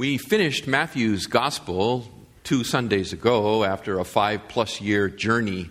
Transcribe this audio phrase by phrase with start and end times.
[0.00, 2.08] We finished Matthew's Gospel
[2.42, 5.68] two Sundays ago after a five plus year journey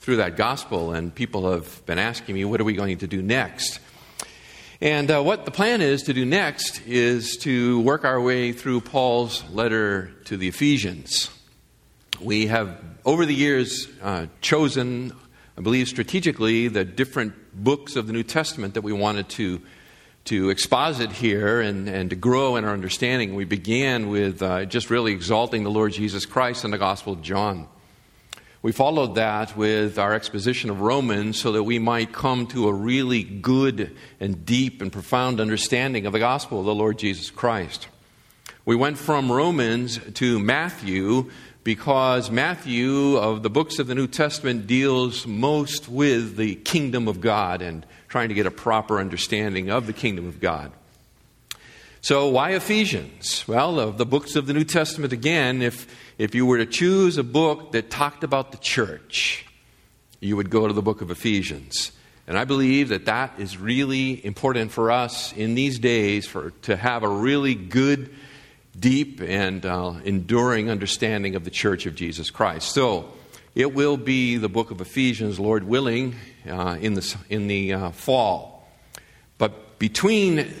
[0.00, 3.22] through that Gospel, and people have been asking me, what are we going to do
[3.22, 3.78] next?
[4.80, 8.80] And uh, what the plan is to do next is to work our way through
[8.80, 11.30] Paul's letter to the Ephesians.
[12.20, 15.12] We have, over the years, uh, chosen,
[15.56, 19.62] I believe strategically, the different books of the New Testament that we wanted to
[20.26, 24.90] to exposit here and, and to grow in our understanding, we began with uh, just
[24.90, 27.66] really exalting the Lord Jesus Christ in the Gospel of John.
[28.60, 32.72] We followed that with our exposition of Romans so that we might come to a
[32.72, 37.86] really good and deep and profound understanding of the gospel of the Lord Jesus Christ.
[38.64, 41.30] We went from Romans to Matthew
[41.62, 47.20] because Matthew, of the books of the New Testament, deals most with the kingdom of
[47.20, 50.72] God and trying to get a proper understanding of the kingdom of God.
[52.00, 53.46] So, why Ephesians?
[53.48, 55.86] Well, of the books of the New Testament, again, if,
[56.16, 59.44] if you were to choose a book that talked about the church,
[60.20, 61.92] you would go to the book of Ephesians.
[62.28, 66.76] And I believe that that is really important for us in these days for, to
[66.76, 68.14] have a really good,
[68.78, 72.72] deep, and uh, enduring understanding of the church of Jesus Christ.
[72.72, 73.12] So,
[73.58, 76.14] it will be the book of Ephesians, Lord willing,
[76.48, 78.68] uh, in the, in the uh, fall.
[79.36, 80.54] But between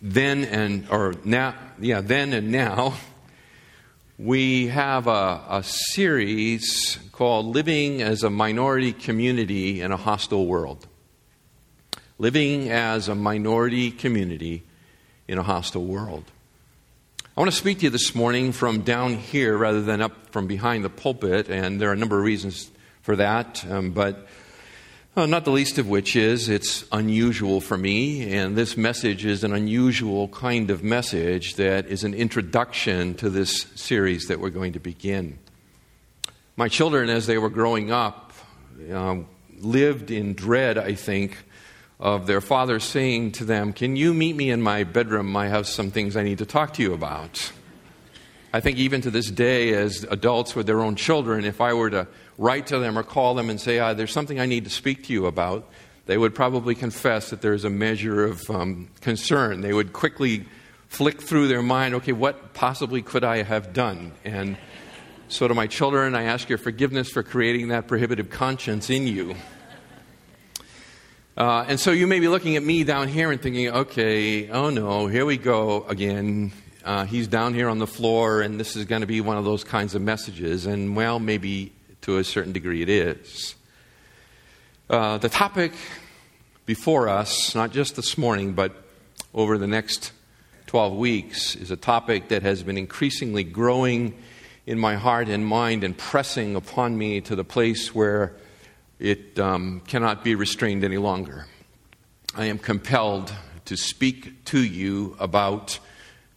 [0.00, 2.94] then and, or now, yeah, then and now,
[4.18, 10.86] we have a, a series called Living as a Minority Community in a Hostile World.
[12.18, 14.62] Living as a minority community
[15.28, 16.24] in a hostile world.
[17.34, 20.46] I want to speak to you this morning from down here rather than up from
[20.46, 24.26] behind the pulpit, and there are a number of reasons for that, um, but
[25.16, 29.44] uh, not the least of which is it's unusual for me, and this message is
[29.44, 34.74] an unusual kind of message that is an introduction to this series that we're going
[34.74, 35.38] to begin.
[36.56, 38.34] My children, as they were growing up,
[38.92, 39.26] um,
[39.58, 41.38] lived in dread, I think,
[42.02, 45.34] of their father saying to them, Can you meet me in my bedroom?
[45.36, 47.52] I have some things I need to talk to you about.
[48.52, 51.90] I think even to this day, as adults with their own children, if I were
[51.90, 54.70] to write to them or call them and say, ah, There's something I need to
[54.70, 55.68] speak to you about,
[56.06, 59.60] they would probably confess that there's a measure of um, concern.
[59.60, 60.44] They would quickly
[60.88, 64.10] flick through their mind, okay, what possibly could I have done?
[64.24, 64.58] And
[65.28, 69.36] so to my children, I ask your forgiveness for creating that prohibitive conscience in you.
[71.34, 74.68] Uh, and so you may be looking at me down here and thinking, okay, oh
[74.68, 76.52] no, here we go again.
[76.84, 79.44] Uh, he's down here on the floor, and this is going to be one of
[79.44, 80.66] those kinds of messages.
[80.66, 81.72] And well, maybe
[82.02, 83.54] to a certain degree it is.
[84.90, 85.72] Uh, the topic
[86.66, 88.84] before us, not just this morning, but
[89.32, 90.12] over the next
[90.66, 94.14] 12 weeks, is a topic that has been increasingly growing
[94.66, 98.34] in my heart and mind and pressing upon me to the place where
[99.02, 101.46] it um, cannot be restrained any longer.
[102.36, 105.80] I am compelled to speak to you about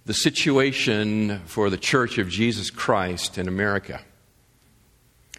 [0.07, 4.01] the situation for the Church of Jesus Christ in America.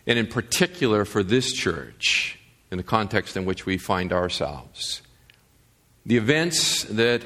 [0.07, 2.39] And in particular for this church,
[2.71, 5.03] in the context in which we find ourselves.
[6.05, 7.23] The events that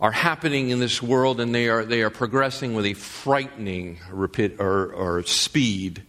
[0.00, 4.60] are happening in this world, and they are, they are progressing with a frightening rapid,
[4.60, 6.04] or, or speed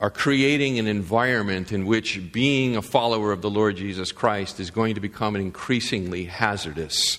[0.00, 4.70] are creating an environment in which being a follower of the Lord Jesus Christ is
[4.70, 7.18] going to become an increasingly hazardous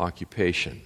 [0.00, 0.82] occupation.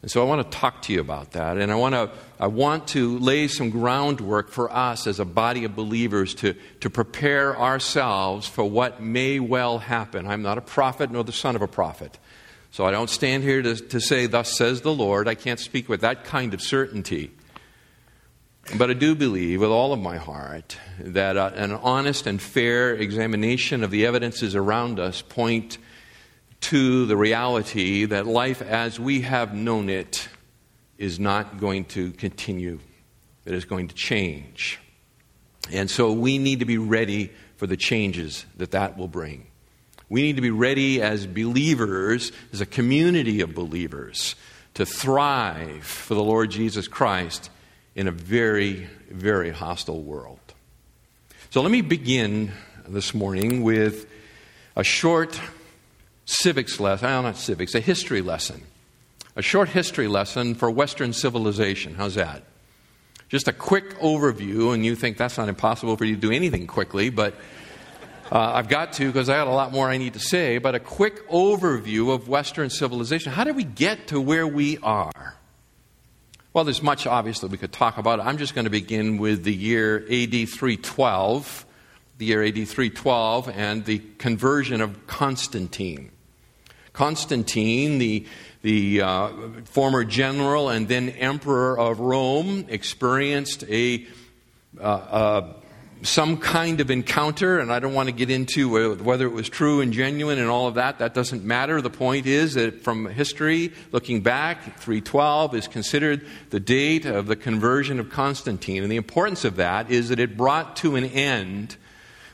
[0.00, 1.58] And so I want to talk to you about that.
[1.58, 5.64] And I want to, I want to lay some groundwork for us as a body
[5.64, 10.26] of believers to, to prepare ourselves for what may well happen.
[10.26, 12.16] I'm not a prophet nor the son of a prophet.
[12.70, 15.26] So I don't stand here to, to say, Thus says the Lord.
[15.26, 17.32] I can't speak with that kind of certainty.
[18.76, 22.94] But I do believe with all of my heart that uh, an honest and fair
[22.94, 25.78] examination of the evidences around us point
[26.60, 30.28] to the reality that life as we have known it
[30.98, 32.78] is not going to continue,
[33.46, 34.78] it is going to change.
[35.72, 39.46] And so we need to be ready for the changes that that will bring.
[40.10, 44.34] We need to be ready as believers, as a community of believers,
[44.74, 47.50] to thrive for the Lord Jesus Christ
[47.98, 50.38] in a very, very hostile world.
[51.50, 52.52] So let me begin
[52.86, 54.06] this morning with
[54.76, 55.40] a short
[56.24, 58.62] civics lesson, well, not civics, a history lesson.
[59.34, 61.96] A short history lesson for Western civilization.
[61.96, 62.44] How's that?
[63.30, 66.68] Just a quick overview, and you think that's not impossible for you to do anything
[66.68, 67.34] quickly, but
[68.30, 70.58] uh, I've got to because I got a lot more I need to say.
[70.58, 73.32] But a quick overview of Western civilization.
[73.32, 75.37] How did we get to where we are?
[76.54, 78.20] Well, there's much obviously we could talk about.
[78.20, 81.66] I'm just going to begin with the year AD 312,
[82.16, 86.10] the year AD 312, and the conversion of Constantine.
[86.94, 88.26] Constantine, the,
[88.62, 89.28] the uh,
[89.64, 94.06] former general and then emperor of Rome, experienced a,
[94.80, 95.52] uh, uh,
[96.02, 99.80] some kind of encounter, and I don't want to get into whether it was true
[99.80, 100.98] and genuine and all of that.
[100.98, 101.80] That doesn't matter.
[101.80, 107.36] The point is that from history, looking back, 312 is considered the date of the
[107.36, 108.82] conversion of Constantine.
[108.82, 111.76] And the importance of that is that it brought to an end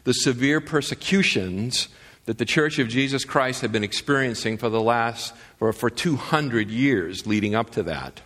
[0.04, 1.88] the severe persecutions
[2.26, 6.70] that the Church of Jesus Christ had been experiencing for the last, for, for 200
[6.70, 8.20] years leading up to that.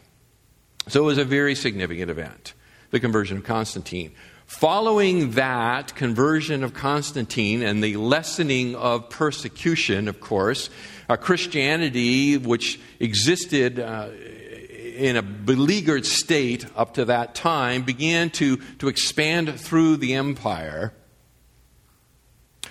[0.89, 2.55] So it was a very significant event,
[2.91, 4.13] the conversion of Constantine.
[4.49, 10.71] Following that conversion of Constantine and the lessening of persecution, of course,
[11.07, 18.57] uh, Christianity, which existed uh, in a beleaguered state up to that time, began to,
[18.79, 20.95] to expand through the empire.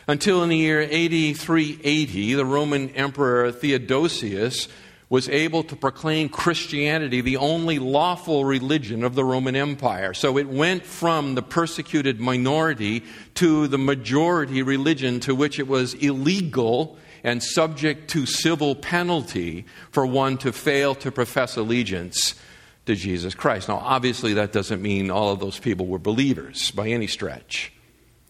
[0.07, 4.67] Until in the year 8380, the Roman Emperor Theodosius
[5.09, 10.13] was able to proclaim Christianity the only lawful religion of the Roman Empire.
[10.13, 13.03] So it went from the persecuted minority
[13.35, 20.05] to the majority religion to which it was illegal and subject to civil penalty for
[20.05, 22.35] one to fail to profess allegiance
[22.85, 23.69] to Jesus Christ.
[23.69, 27.71] Now, obviously, that doesn't mean all of those people were believers by any stretch.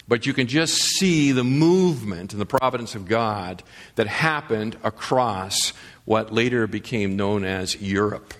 [0.07, 3.61] But you can just see the movement and the providence of God
[3.95, 5.73] that happened across
[6.05, 8.33] what later became known as Europe.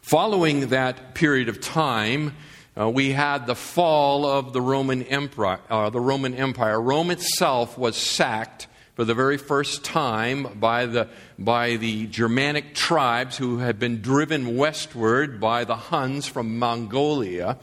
[0.00, 2.34] Following that period of time,
[2.78, 5.60] uh, we had the fall of the Roman Empire.
[5.68, 6.80] Uh, the Roman Empire.
[6.80, 11.08] Rome itself was sacked for the very first time by the,
[11.38, 17.58] by the Germanic tribes who had been driven westward by the Huns from Mongolia.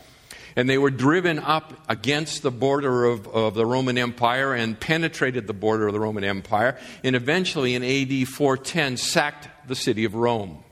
[0.57, 5.47] And they were driven up against the border of, of the Roman Empire and penetrated
[5.47, 10.15] the border of the Roman Empire, and eventually in AD 410 sacked the city of
[10.15, 10.63] Rome.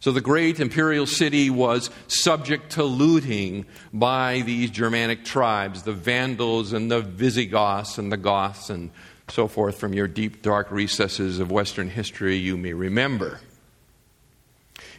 [0.00, 6.72] So the great imperial city was subject to looting by these Germanic tribes, the Vandals
[6.72, 8.90] and the Visigoths and the Goths and
[9.28, 13.40] so forth from your deep, dark recesses of Western history you may remember.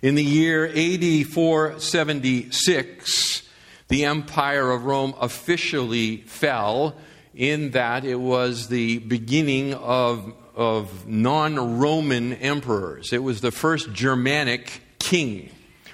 [0.03, 3.49] In the year AD 476,
[3.91, 6.95] the empire of Rome officially fell
[7.35, 13.11] in that it was the beginning of, of non Roman emperors.
[13.11, 15.49] It was the first Germanic king,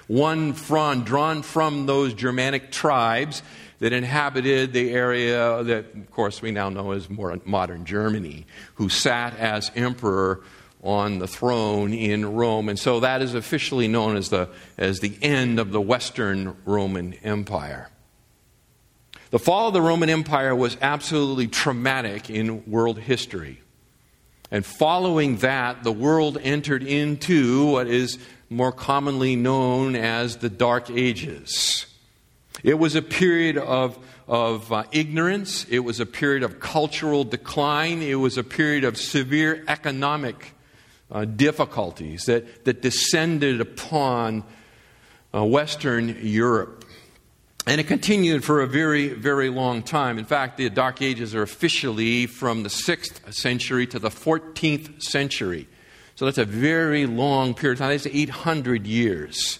[0.06, 3.42] one from, drawn from those Germanic tribes
[3.80, 8.46] that inhabited the area that, of course, we now know as more modern Germany,
[8.76, 10.44] who sat as emperor
[10.82, 12.68] on the throne in Rome.
[12.68, 17.14] And so that is officially known as the, as the end of the Western Roman
[17.24, 17.90] Empire.
[19.30, 23.60] The fall of the Roman Empire was absolutely traumatic in world history.
[24.50, 30.90] And following that, the world entered into what is more commonly known as the Dark
[30.90, 31.84] Ages.
[32.62, 38.00] It was a period of, of uh, ignorance, it was a period of cultural decline,
[38.00, 40.54] it was a period of severe economic
[41.10, 44.44] uh, difficulties that, that descended upon
[45.34, 46.84] uh, Western Europe.
[47.66, 50.18] And it continued for a very, very long time.
[50.18, 55.68] In fact, the Dark Ages are officially from the 6th century to the 14th century.
[56.14, 57.90] So that's a very long period of time.
[57.90, 59.58] That's 800 years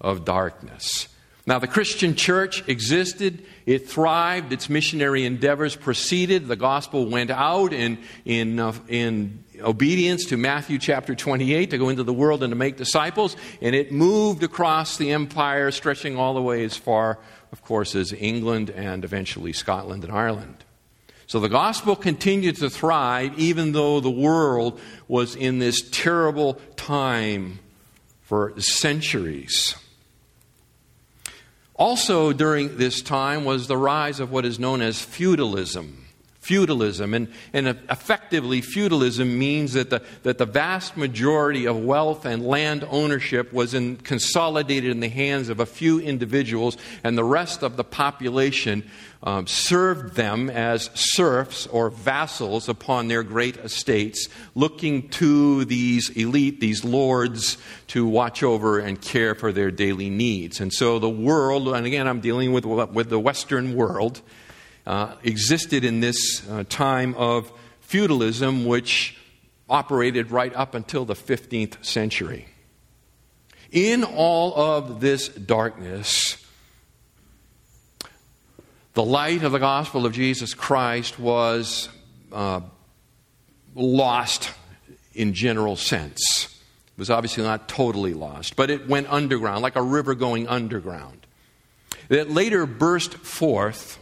[0.00, 1.08] of darkness.
[1.46, 7.72] Now, the Christian church existed, it thrived, its missionary endeavors proceeded, the gospel went out
[7.72, 12.50] in, in, uh, in obedience to Matthew chapter 28 to go into the world and
[12.50, 17.18] to make disciples, and it moved across the empire, stretching all the way as far,
[17.52, 20.64] of course, as England and eventually Scotland and Ireland.
[21.26, 27.60] So the gospel continued to thrive even though the world was in this terrible time
[28.22, 29.74] for centuries.
[31.76, 36.03] Also, during this time was the rise of what is known as feudalism.
[36.44, 42.44] Feudalism, and, and effectively, feudalism means that the, that the vast majority of wealth and
[42.44, 47.62] land ownership was in, consolidated in the hands of a few individuals, and the rest
[47.62, 48.84] of the population
[49.22, 56.60] um, served them as serfs or vassals upon their great estates, looking to these elite,
[56.60, 60.60] these lords, to watch over and care for their daily needs.
[60.60, 64.20] And so the world, and again, I'm dealing with, with the Western world,
[64.86, 69.16] uh, existed in this uh, time of feudalism, which
[69.68, 72.46] operated right up until the 15th century.
[73.70, 76.36] In all of this darkness,
[78.92, 81.88] the light of the gospel of Jesus Christ was
[82.32, 82.60] uh,
[83.74, 84.52] lost
[85.14, 86.44] in general sense.
[86.96, 91.26] It was obviously not totally lost, but it went underground, like a river going underground.
[92.08, 93.98] That later burst forth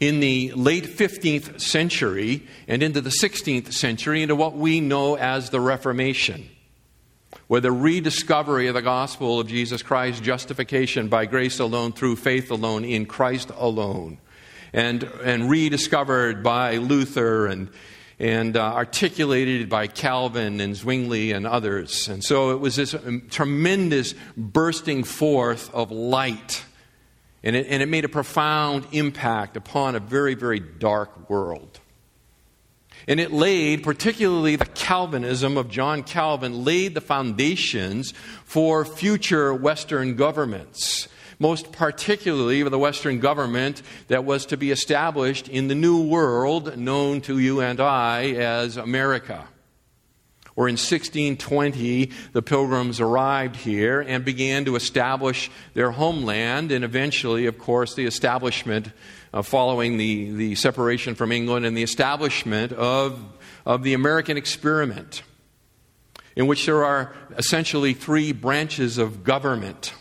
[0.00, 5.50] in the late 15th century and into the 16th century into what we know as
[5.50, 6.48] the Reformation
[7.50, 12.48] where the rediscovery of the gospel of Jesus Christ, justification by grace alone, through faith
[12.52, 14.18] alone, in Christ alone,
[14.72, 17.68] and, and rediscovered by Luther and,
[18.20, 22.08] and uh, articulated by Calvin and Zwingli and others.
[22.08, 22.94] And so it was this
[23.30, 26.64] tremendous bursting forth of light.
[27.42, 31.80] And it, and it made a profound impact upon a very, very dark world.
[33.08, 38.12] And it laid, particularly the Calvinism of John Calvin, laid the foundations
[38.44, 41.08] for future Western governments.
[41.38, 47.22] Most particularly the Western government that was to be established in the New World, known
[47.22, 49.48] to you and I as America.
[50.60, 57.46] Or in 1620, the pilgrims arrived here and began to establish their homeland, and eventually,
[57.46, 58.90] of course, the establishment
[59.32, 63.24] uh, following the, the separation from England and the establishment of,
[63.64, 65.22] of the American experiment,
[66.36, 69.94] in which there are essentially three branches of government.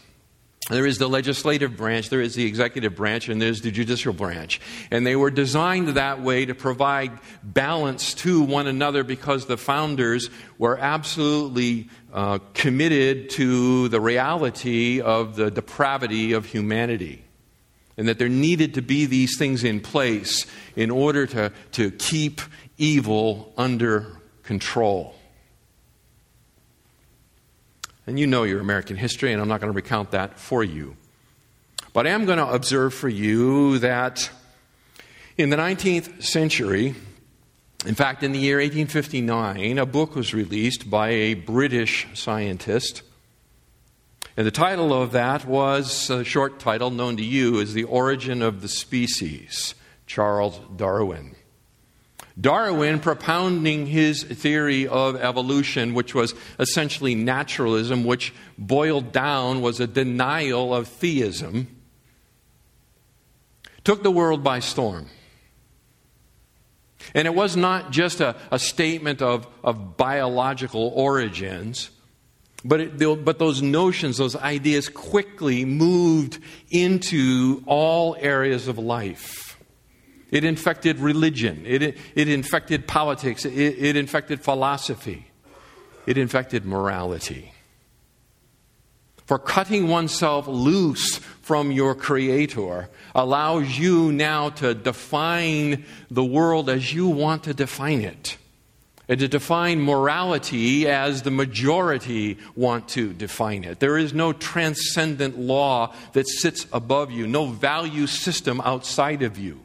[0.69, 4.61] There is the legislative branch, there is the executive branch, and there's the judicial branch.
[4.91, 7.11] And they were designed that way to provide
[7.41, 15.35] balance to one another because the founders were absolutely uh, committed to the reality of
[15.35, 17.23] the depravity of humanity
[17.97, 20.45] and that there needed to be these things in place
[20.75, 22.41] in order to, to keep
[22.77, 24.05] evil under
[24.43, 25.18] control.
[28.09, 30.97] And you know your American history, and I'm not going to recount that for you.
[31.93, 34.29] But I am going to observe for you that
[35.37, 36.95] in the 19th century,
[37.85, 43.03] in fact, in the year 1859, a book was released by a British scientist
[44.39, 48.41] and the title of that was a short title known to you as The Origin
[48.41, 49.75] of the Species,
[50.07, 51.35] Charles Darwin.
[52.39, 59.87] Darwin propounding his theory of evolution, which was essentially naturalism, which boiled down was a
[59.87, 61.67] denial of theism,
[63.83, 65.07] took the world by storm.
[67.15, 71.89] And it was not just a, a statement of, of biological origins
[72.63, 79.48] but, it, but those notions, those ideas quickly moved into all areas of life.
[80.31, 85.27] It infected religion, it, it infected politics, it, it infected philosophy,
[86.05, 87.53] it infected morality.
[89.25, 96.93] For cutting oneself loose from your Creator allows you now to define the world as
[96.93, 98.37] you want to define it
[99.07, 103.79] and to define morality as the majority want to define it.
[103.79, 109.59] There is no transcendent law that sits above you, no value system outside of you.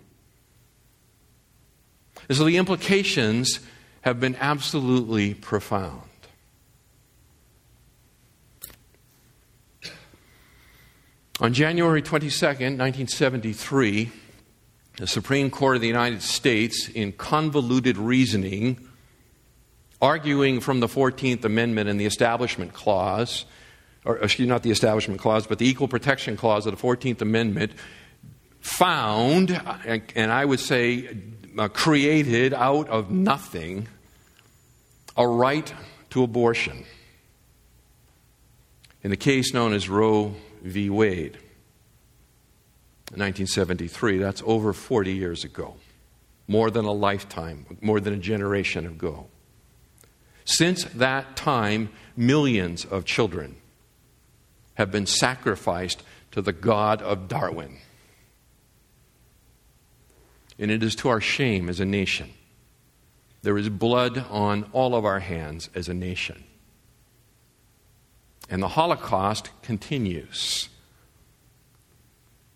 [2.28, 3.61] And so the implications
[4.02, 6.02] have been absolutely profound.
[11.40, 14.11] On January 22nd, 1973,
[14.99, 18.88] the Supreme Court of the United States, in convoluted reasoning,
[20.00, 23.47] arguing from the 14th Amendment and the Establishment Clause,
[24.04, 27.21] or excuse me, not the Establishment Clause, but the Equal Protection Clause of the 14th
[27.21, 27.73] Amendment,
[28.61, 29.50] found,
[30.14, 31.19] and I would say
[31.59, 33.89] uh, created out of nothing,
[35.17, 35.73] a right
[36.11, 36.85] to abortion.
[39.03, 40.91] In the case known as Roe v.
[40.91, 41.39] Wade,
[43.13, 45.77] in 1973, that's over 40 years ago,
[46.49, 49.27] more than a lifetime, more than a generation ago.
[50.45, 53.57] Since that time, millions of children
[54.75, 57.79] have been sacrificed to the God of Darwin.
[60.59, 62.31] And it is to our shame as a nation.
[63.43, 66.45] There is blood on all of our hands as a nation.
[68.49, 70.69] And the Holocaust continues.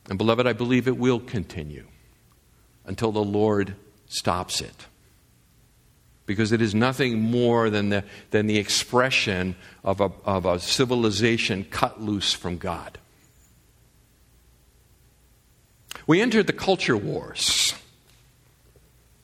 [0.08, 1.86] And, beloved, I believe it will continue
[2.86, 3.74] until the Lord
[4.06, 4.86] stops it
[6.28, 11.64] because it is nothing more than the, than the expression of a, of a civilization
[11.64, 12.98] cut loose from God.
[16.06, 17.74] We entered the culture wars.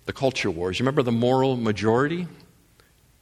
[0.07, 0.79] The culture wars.
[0.79, 2.27] You remember the moral majority?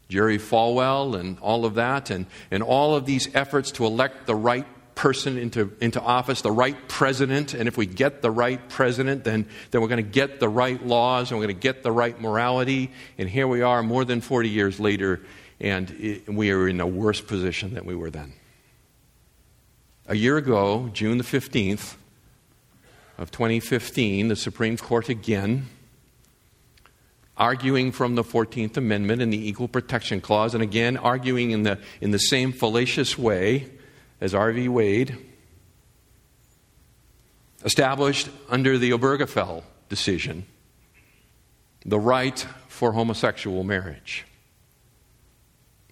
[0.09, 4.35] Jerry Falwell and all of that, and, and all of these efforts to elect the
[4.35, 7.55] right person into, into office, the right president.
[7.55, 10.85] And if we get the right president, then, then we're going to get the right
[10.87, 12.91] laws and we're going to get the right morality.
[13.17, 15.21] And here we are more than 40 years later,
[15.61, 18.35] and it, we are in a worse position than we were then.
[20.07, 21.95] A year ago, June the 15th
[23.17, 25.69] of 2015, the Supreme Court again
[27.43, 31.77] arguing from the 14th Amendment and the Equal Protection Clause, and again arguing in the,
[32.01, 33.69] in the same fallacious way
[34.21, 34.69] as Roe v.
[34.69, 35.19] Wade,
[37.65, 40.47] established under the Obergefell decision
[41.85, 44.25] the right for homosexual marriage.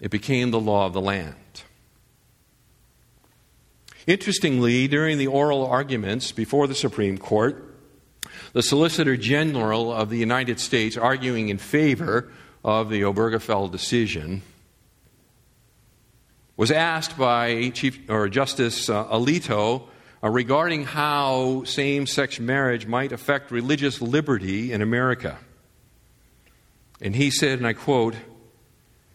[0.00, 1.64] It became the law of the land.
[4.06, 7.69] Interestingly, during the oral arguments before the Supreme Court,
[8.52, 12.30] the Solicitor General of the United States, arguing in favor
[12.64, 14.42] of the Obergefell decision,
[16.56, 19.88] was asked by Chief or Justice uh, Alito
[20.22, 25.38] uh, regarding how same-sex marriage might affect religious liberty in America.
[27.00, 28.14] And he said, and I quote,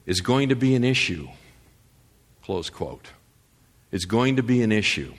[0.07, 1.27] is going to be an issue.
[2.43, 3.09] Close quote.
[3.91, 5.13] It's going to be an issue.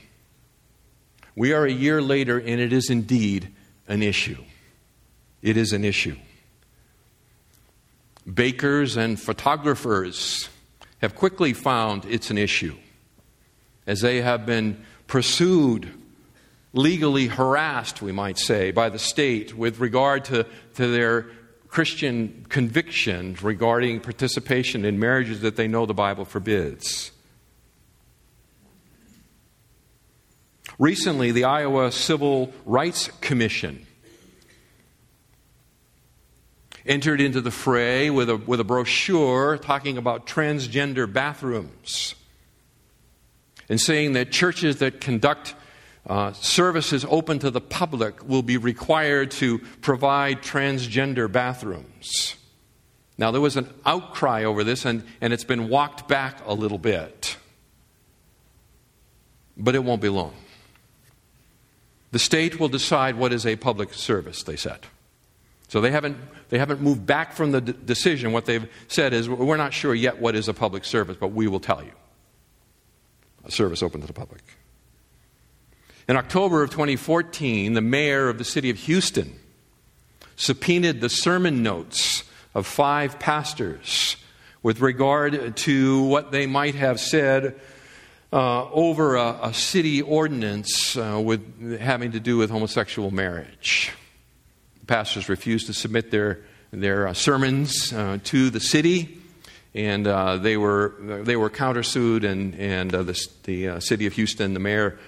[1.37, 3.53] We are a year later, and it is indeed
[3.89, 4.43] an issue.
[5.43, 6.17] It is an issue.
[8.33, 10.49] Bakers and photographers
[10.99, 12.77] have quickly found it's an issue
[13.87, 15.93] as they have been pursued,
[16.73, 21.27] legally harassed, we might say, by the state with regard to, to their
[21.69, 27.13] Christian convictions regarding participation in marriages that they know the Bible forbids.
[30.79, 33.87] Recently, the Iowa Civil Rights Commission
[36.85, 42.15] entered into the fray with a, with a brochure talking about transgender bathrooms
[43.69, 45.55] and saying that churches that conduct
[46.07, 52.37] uh, services open to the public will be required to provide transgender bathrooms.
[53.19, 56.79] Now, there was an outcry over this, and, and it's been walked back a little
[56.79, 57.37] bit.
[59.57, 60.35] But it won't be long.
[62.17, 64.87] The state will decide what is a public service, they said.
[65.69, 66.17] So they haven't,
[66.49, 68.33] they haven't moved back from the d- decision.
[68.33, 71.47] What they've said is, we're not sure yet what is a public service, but we
[71.47, 71.93] will tell you.
[73.45, 74.41] A service open to the public.
[76.09, 79.39] In October of 2014, the mayor of the city of Houston
[80.37, 82.25] subpoenaed the sermon notes
[82.55, 84.17] of five pastors
[84.63, 87.61] with regard to what they might have said
[88.33, 93.93] uh, over a, a, city ordinance uh, with having to do with homosexual marriage.
[94.87, 96.41] pastors refused to submit their
[96.73, 99.19] their uh, sermons uh, to the city,
[99.75, 104.55] and uh, they were they were countersued, and and uh, the, the city of Houston,
[104.55, 104.99] the mayor,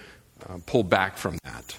[0.65, 1.77] pulled back from that.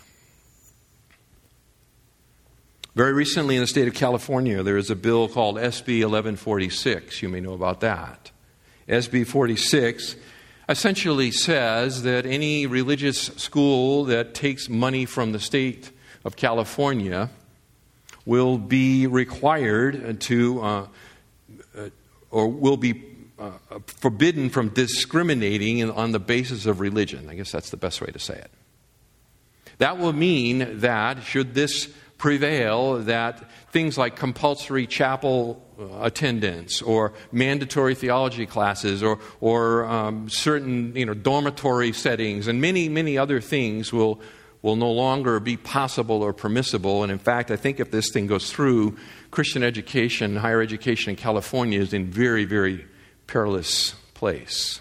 [2.95, 7.23] Very recently, in the state of California, there is a bill called SB 1146.
[7.23, 8.31] You may know about that.
[8.89, 10.17] SB 46
[10.71, 15.91] essentially says that any religious school that takes money from the state
[16.25, 17.29] of California
[18.25, 20.87] will be required to, uh,
[21.77, 21.89] uh,
[22.31, 23.03] or will be
[23.39, 23.51] uh,
[23.87, 27.29] forbidden from discriminating on the basis of religion.
[27.29, 28.51] I guess that's the best way to say it.
[29.79, 35.70] That will mean that, should this prevail, that things like compulsory chapel uh,
[36.01, 42.89] attendance or mandatory theology classes or, or um, certain you know, dormitory settings and many,
[42.89, 44.21] many other things will,
[44.63, 47.03] will no longer be possible or permissible.
[47.03, 48.97] And in fact, I think if this thing goes through,
[49.31, 52.87] Christian education, higher education in California is in very, very
[53.27, 54.81] perilous place.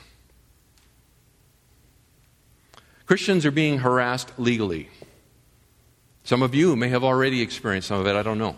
[3.05, 4.89] Christians are being harassed legally.
[6.23, 8.55] Some of you may have already experienced some of it, I don't know.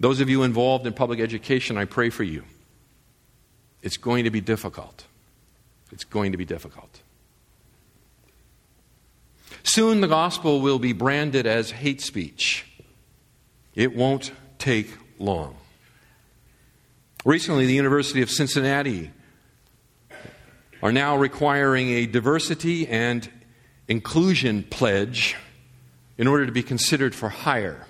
[0.00, 2.44] Those of you involved in public education, I pray for you.
[3.82, 5.04] It's going to be difficult.
[5.92, 7.00] It's going to be difficult.
[9.62, 12.66] Soon the gospel will be branded as hate speech.
[13.74, 15.56] It won't take long.
[17.24, 19.10] Recently, the University of Cincinnati
[20.82, 23.28] are now requiring a diversity and
[23.88, 25.36] inclusion pledge
[26.16, 27.87] in order to be considered for hire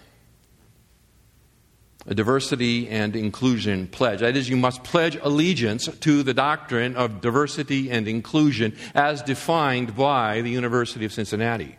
[2.08, 4.20] a diversity and inclusion pledge.
[4.20, 9.94] That is, you must pledge allegiance to the doctrine of diversity and inclusion as defined
[9.94, 11.76] by the University of Cincinnati.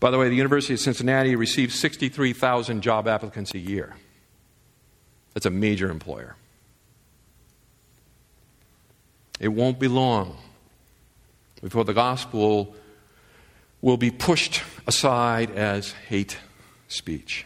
[0.00, 3.94] By the way, the University of Cincinnati receives 63,000 job applicants a year.
[5.34, 6.34] That's a major employer.
[9.38, 10.36] It won't be long
[11.62, 12.74] before the gospel
[13.80, 16.38] will be pushed aside as hate
[16.88, 17.44] speech.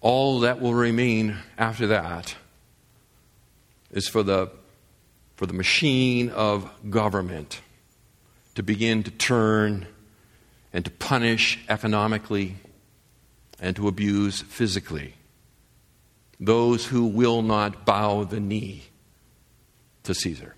[0.00, 2.36] All that will remain after that
[3.90, 4.50] is for the,
[5.36, 7.60] for the machine of government
[8.54, 9.86] to begin to turn
[10.72, 12.56] and to punish economically
[13.60, 15.14] and to abuse physically
[16.40, 18.84] those who will not bow the knee
[20.04, 20.54] to Caesar.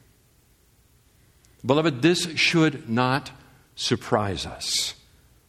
[1.65, 3.31] Beloved, this should not
[3.75, 4.95] surprise us.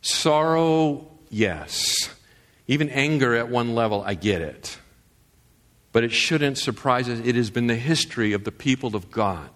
[0.01, 2.09] Sorrow, yes.
[2.67, 4.77] Even anger at one level, I get it.
[5.91, 7.19] But it shouldn't surprise us.
[7.19, 9.49] It has been the history of the people of God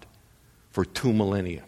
[0.70, 1.64] for two millennia.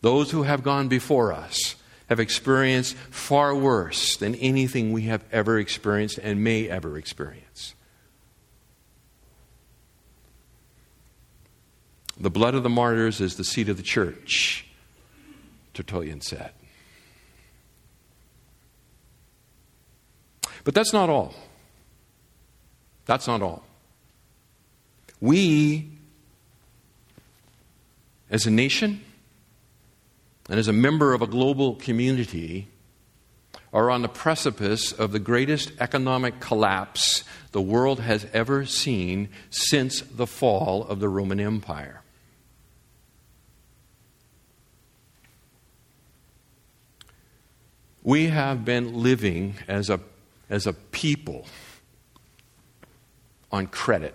[0.00, 1.76] Those who have gone before us
[2.08, 7.74] have experienced far worse than anything we have ever experienced and may ever experience.
[12.20, 14.66] The blood of the martyrs is the seed of the church,
[15.72, 16.52] Tertullian said.
[20.68, 21.32] But that's not all.
[23.06, 23.62] That's not all.
[25.18, 25.88] We,
[28.28, 29.00] as a nation
[30.46, 32.68] and as a member of a global community,
[33.72, 40.02] are on the precipice of the greatest economic collapse the world has ever seen since
[40.02, 42.02] the fall of the Roman Empire.
[48.02, 50.00] We have been living as a,
[50.50, 51.46] as a people
[53.50, 54.14] on credit,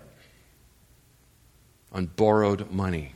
[1.92, 3.12] on borrowed money.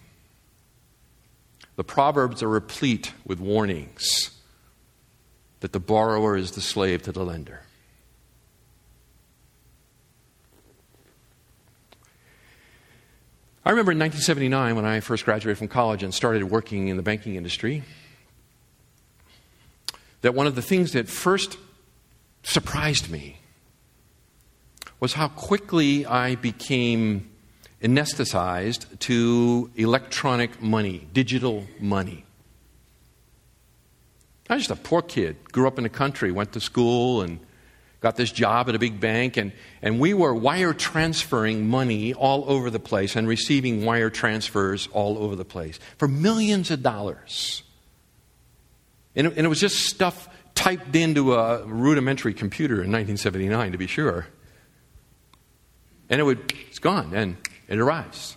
[1.77, 4.31] The Proverbs are replete with warnings
[5.61, 7.63] that the borrower is the slave to the lender.
[13.65, 17.03] I remember in 1979 when I first graduated from college and started working in the
[17.03, 17.83] banking industry
[20.23, 21.59] that one of the things that first
[22.43, 23.41] surprised me
[25.01, 27.31] was how quickly I became
[27.83, 32.25] anesthetized to electronic money, digital money.
[34.51, 37.39] I was just a poor kid, grew up in the country, went to school, and
[38.01, 42.45] got this job at a big bank, and, and we were wire transferring money all
[42.49, 47.63] over the place and receiving wire transfers all over the place for millions of dollars.
[49.17, 53.79] And it, and it was just stuff typed into a rudimentary computer in 1979, to
[53.79, 54.27] be sure.
[56.11, 57.37] And it would, it's gone, and
[57.69, 58.37] it arrives.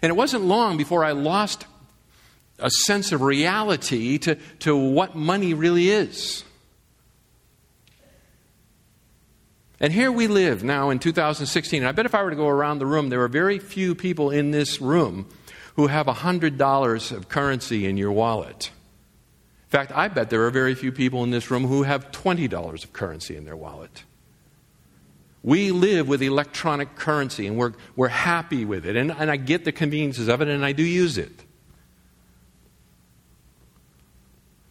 [0.00, 1.66] And it wasn't long before I lost
[2.58, 6.42] a sense of reality to, to what money really is.
[9.78, 11.82] And here we live now in 2016.
[11.82, 13.94] And I bet if I were to go around the room, there are very few
[13.94, 15.28] people in this room
[15.76, 18.70] who have $100 of currency in your wallet.
[19.70, 22.82] In fact, I bet there are very few people in this room who have $20
[22.82, 24.02] of currency in their wallet.
[25.44, 28.96] We live with electronic currency and we're, we're happy with it.
[28.96, 31.44] And, and I get the conveniences of it and I do use it.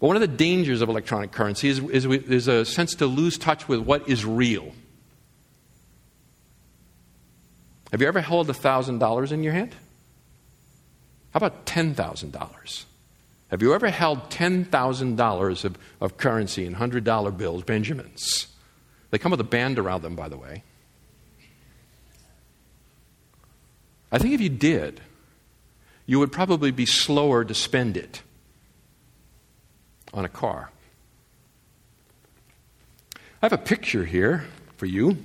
[0.02, 3.38] But one of the dangers of electronic currency is, is, is a sense to lose
[3.38, 4.74] touch with what is real.
[7.92, 9.72] Have you ever held $1,000 in your hand?
[11.32, 12.84] How about $10,000?
[13.50, 18.48] Have you ever held $10,000 of, of currency in $100 bills, Benjamins?
[19.10, 20.64] They come with a band around them, by the way.
[24.12, 25.02] I think if you did,
[26.06, 28.22] you would probably be slower to spend it
[30.14, 30.72] on a car.
[33.16, 34.46] I have a picture here
[34.78, 35.18] for you.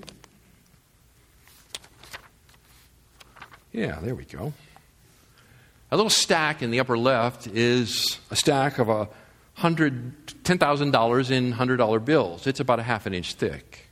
[3.72, 4.52] Yeah, there we go.
[5.94, 9.08] A little stack in the upper left is a stack of a
[9.52, 12.48] hundred, $10,000 in $100 bills.
[12.48, 13.86] It's about a half an inch thick.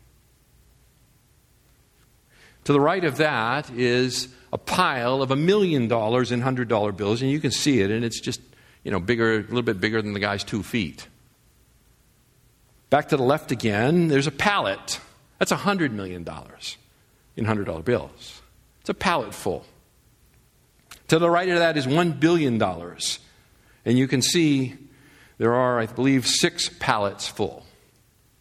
[2.65, 7.23] To the right of that is a pile of a million dollars in $100 bills,
[7.23, 8.41] and you can see it, and it's just,
[8.83, 11.07] you know, bigger, a little bit bigger than the guy's two feet.
[12.91, 14.99] Back to the left again, there's a pallet.
[15.38, 16.27] That's $100 million
[17.37, 18.43] in $100 bills.
[18.81, 19.65] It's a pallet full.
[21.12, 22.62] To the right of that is $1 billion.
[22.62, 24.79] And you can see
[25.37, 27.66] there are, I believe, six pallets full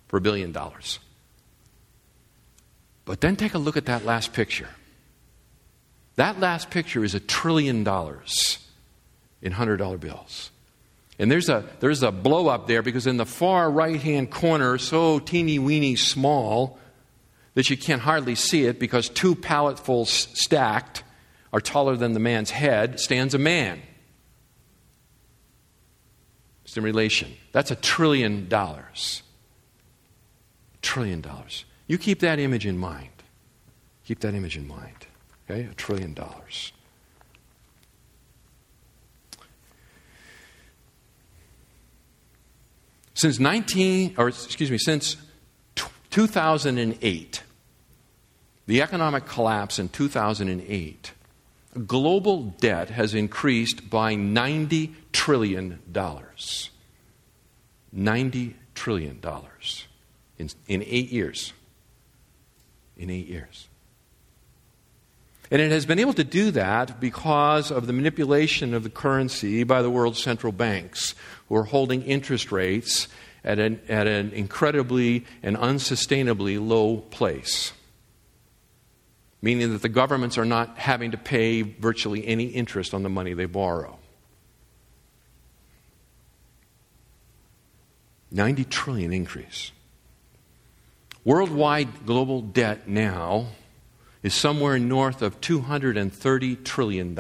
[0.08, 1.00] for a billion dollars.
[3.04, 4.70] But then take a look at that last picture.
[6.16, 8.60] That last picture is a trillion dollars
[9.42, 10.50] in $100 bills.
[11.20, 14.78] And there's a, there's a blow up there because in the far right hand corner,
[14.78, 16.80] so teeny weeny small
[17.54, 21.04] that you can hardly see it because two palletfuls stacked
[21.54, 23.82] are taller than the man's head, stands a man.
[26.78, 27.34] Relation.
[27.52, 29.24] That's a trillion dollars.
[30.82, 31.66] Trillion dollars.
[31.86, 33.10] You keep that image in mind.
[34.06, 35.08] Keep that image in mind.
[35.50, 35.66] Okay?
[35.66, 36.72] A trillion dollars.
[43.16, 45.18] Since 19, or excuse me, since
[46.12, 47.44] 2008,
[48.66, 51.12] the economic collapse in 2008,
[51.88, 55.80] global debt has increased by $90 trillion.
[57.96, 59.22] $90 trillion
[60.38, 61.54] in, in eight years.
[62.98, 63.68] In eight years.
[65.50, 69.64] And it has been able to do that because of the manipulation of the currency
[69.64, 71.14] by the world's central banks,
[71.50, 73.10] who are holding interest rates
[73.44, 77.74] at an, at an incredibly and unsustainably low place.
[79.42, 83.34] Meaning that the governments are not having to pay virtually any interest on the money
[83.34, 83.98] they borrow.
[88.32, 89.72] 90 trillion increase.
[91.24, 93.48] Worldwide global debt now
[94.24, 97.20] is somewhere north of $230 trillion.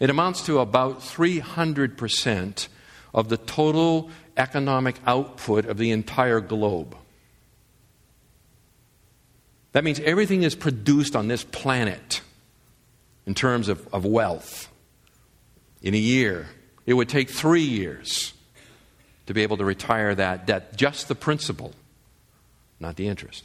[0.00, 2.68] It amounts to about 300%
[3.12, 6.96] of the total economic output of the entire globe.
[9.72, 12.20] That means everything is produced on this planet
[13.26, 14.68] in terms of, of wealth
[15.82, 16.48] in a year.
[16.86, 18.32] It would take three years
[19.26, 21.72] to be able to retire that debt, just the principal,
[22.80, 23.44] not the interest.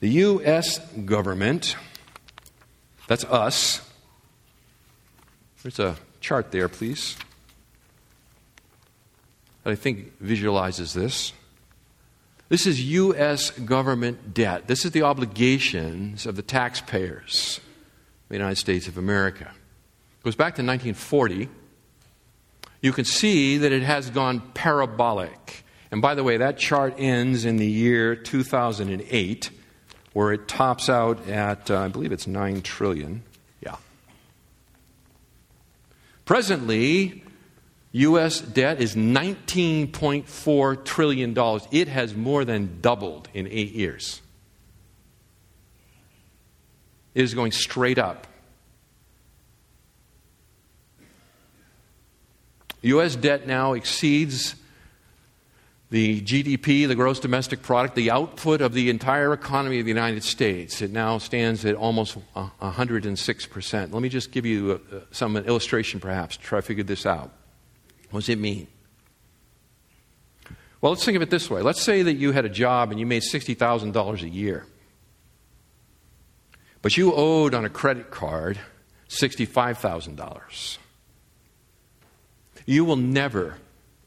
[0.00, 0.78] The U.S.
[1.04, 1.76] government
[3.12, 3.86] that's us.
[5.62, 7.16] There's a chart there, please,
[9.62, 11.32] that I think visualizes this.
[12.52, 13.50] This is U.S.
[13.50, 14.66] government debt.
[14.66, 19.44] This is the obligations of the taxpayers of the United States of America.
[19.44, 21.48] It goes back to 1940.
[22.82, 25.64] You can see that it has gone parabolic.
[25.90, 29.50] And by the way, that chart ends in the year 2008
[30.12, 33.22] where it tops out at, uh, I believe it's 9 trillion.
[33.62, 33.76] Yeah.
[36.26, 37.24] Presently,
[37.92, 38.40] U.S.
[38.40, 41.36] debt is $19.4 trillion.
[41.70, 44.22] It has more than doubled in eight years.
[47.14, 48.26] It is going straight up.
[52.80, 53.14] U.S.
[53.14, 54.56] debt now exceeds
[55.90, 60.24] the GDP, the gross domestic product, the output of the entire economy of the United
[60.24, 60.80] States.
[60.80, 63.92] It now stands at almost 106%.
[63.92, 67.30] Let me just give you uh, some illustration, perhaps, to try to figure this out.
[68.12, 68.68] What does it mean?
[70.82, 71.62] Well, let's think of it this way.
[71.62, 74.66] Let's say that you had a job and you made $60,000 a year,
[76.82, 78.58] but you owed on a credit card
[79.08, 80.78] $65,000.
[82.66, 83.56] You will never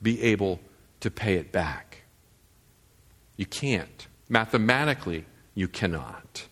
[0.02, 0.60] be able
[1.00, 2.04] to pay it back.
[3.38, 4.08] You can't.
[4.30, 6.48] Mathematically, you cannot.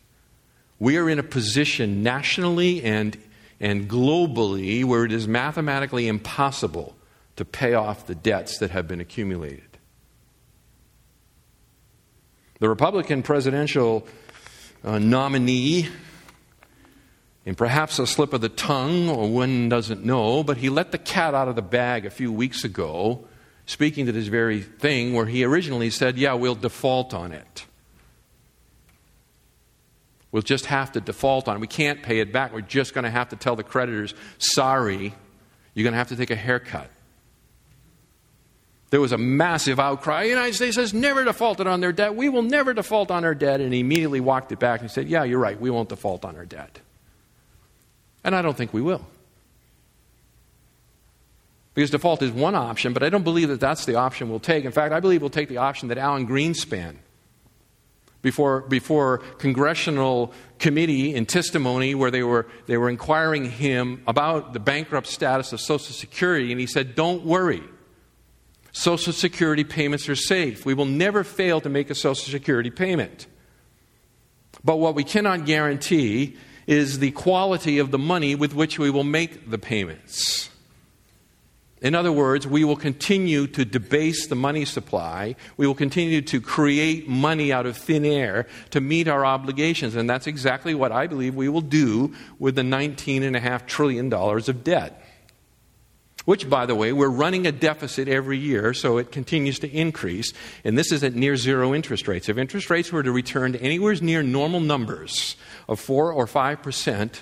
[0.79, 3.17] We are in a position nationally and,
[3.59, 6.95] and globally where it is mathematically impossible
[7.35, 9.77] to pay off the debts that have been accumulated.
[12.59, 14.07] The Republican presidential
[14.83, 15.89] uh, nominee,
[17.45, 20.97] in perhaps a slip of the tongue, or one doesn't know, but he let the
[20.97, 23.25] cat out of the bag a few weeks ago
[23.65, 27.65] speaking to this very thing where he originally said, Yeah, we'll default on it.
[30.31, 31.59] We'll just have to default on it.
[31.59, 32.53] We can't pay it back.
[32.53, 35.13] We're just going to have to tell the creditors, Sorry,
[35.73, 36.89] you're going to have to take a haircut.
[38.93, 40.25] There was a massive outcry.
[40.25, 42.15] The United States has never defaulted on their debt.
[42.15, 43.60] We will never default on our debt.
[43.60, 45.60] And he immediately walked it back and said, Yeah, you're right.
[45.60, 46.77] We won't default on our debt.
[48.23, 49.03] And I don't think we will.
[51.73, 54.63] Because default is one option, but I don't believe that that's the option we'll take.
[54.63, 56.97] In fact, I believe we'll take the option that Alan Greenspan,
[58.21, 64.60] before, before congressional committee in testimony where they were, they were inquiring him about the
[64.60, 67.63] bankrupt status of Social Security, and he said, Don't worry.
[68.73, 70.65] Social Security payments are safe.
[70.65, 73.27] We will never fail to make a Social Security payment.
[74.63, 79.03] But what we cannot guarantee is the quality of the money with which we will
[79.03, 80.49] make the payments.
[81.83, 85.36] In other words, we will continue to debase the money supply.
[85.57, 89.95] We will continue to create money out of thin air to meet our obligations.
[89.95, 95.02] And that's exactly what I believe we will do with the $19.5 trillion of debt.
[96.25, 100.31] Which, by the way, we're running a deficit every year, so it continues to increase.
[100.63, 102.29] And this is at near zero interest rates.
[102.29, 105.36] If interest rates were to return to anywhere near normal numbers
[105.67, 107.21] of 4 or 5%,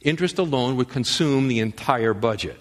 [0.00, 2.58] interest alone would consume the entire budget.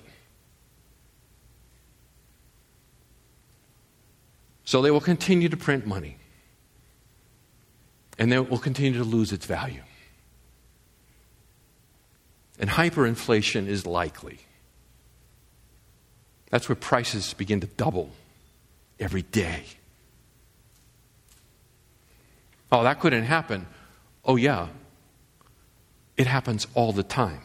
[4.63, 6.17] So they will continue to print money.
[8.19, 9.81] And it will continue to lose its value.
[12.59, 14.39] And hyperinflation is likely.
[16.53, 18.11] That's where prices begin to double
[18.99, 19.63] every day.
[22.71, 23.65] Oh, that couldn't happen.
[24.23, 24.67] Oh, yeah.
[26.15, 27.41] It happens all the time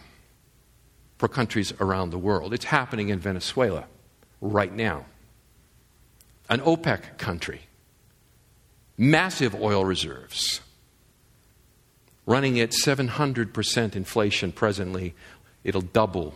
[1.17, 2.53] for countries around the world.
[2.53, 3.87] It's happening in Venezuela
[4.43, 5.07] right now
[6.51, 7.63] an OPEC country,
[8.99, 10.61] massive oil reserves,
[12.27, 15.15] running at 700% inflation presently.
[15.65, 16.35] It'll double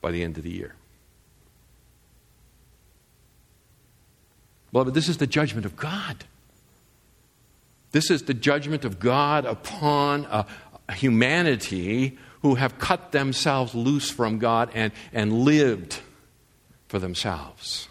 [0.00, 0.76] by the end of the year.
[4.72, 6.24] Beloved, this is the judgment of God.
[7.92, 10.46] This is the judgment of God upon a,
[10.88, 16.00] a humanity who have cut themselves loose from God and, and lived
[16.88, 17.88] for themselves.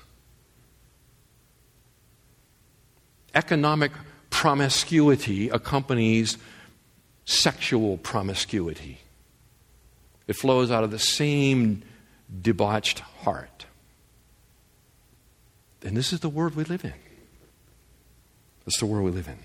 [3.36, 3.92] economic
[4.30, 6.38] promiscuity accompanies
[7.26, 9.00] sexual promiscuity.
[10.28, 11.84] It flows out of the same
[12.42, 13.66] debauched heart.
[15.86, 16.94] And this is the world we live in.
[18.66, 19.38] This is the world we live in.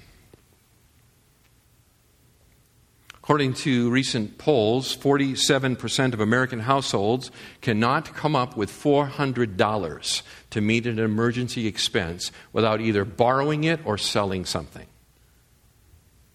[3.22, 10.86] According to recent polls, 47% of American households cannot come up with $400 to meet
[10.86, 14.86] an emergency expense without either borrowing it or selling something.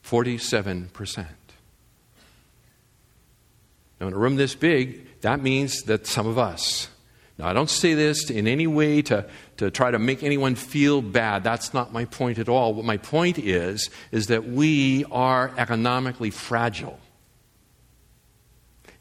[0.05, 1.25] 47%.
[3.99, 6.89] Now, in a room this big, that means that some of us,
[7.37, 9.25] now I don't say this in any way to,
[9.57, 11.43] to try to make anyone feel bad.
[11.43, 12.73] That's not my point at all.
[12.73, 16.99] What my point is, is that we are economically fragile.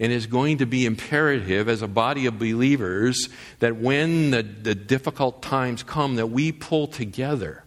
[0.00, 3.28] And it's going to be imperative as a body of believers
[3.60, 7.62] that when the, the difficult times come, that we pull together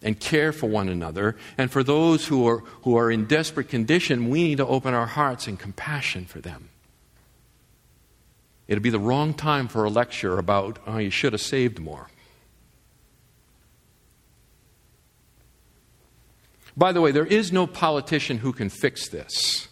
[0.00, 1.34] and care for one another.
[1.58, 5.06] And for those who are, who are in desperate condition, we need to open our
[5.06, 6.68] hearts in compassion for them.
[8.68, 12.08] It'd be the wrong time for a lecture about, oh, you should have saved more.
[16.76, 19.68] By the way, there is no politician who can fix this.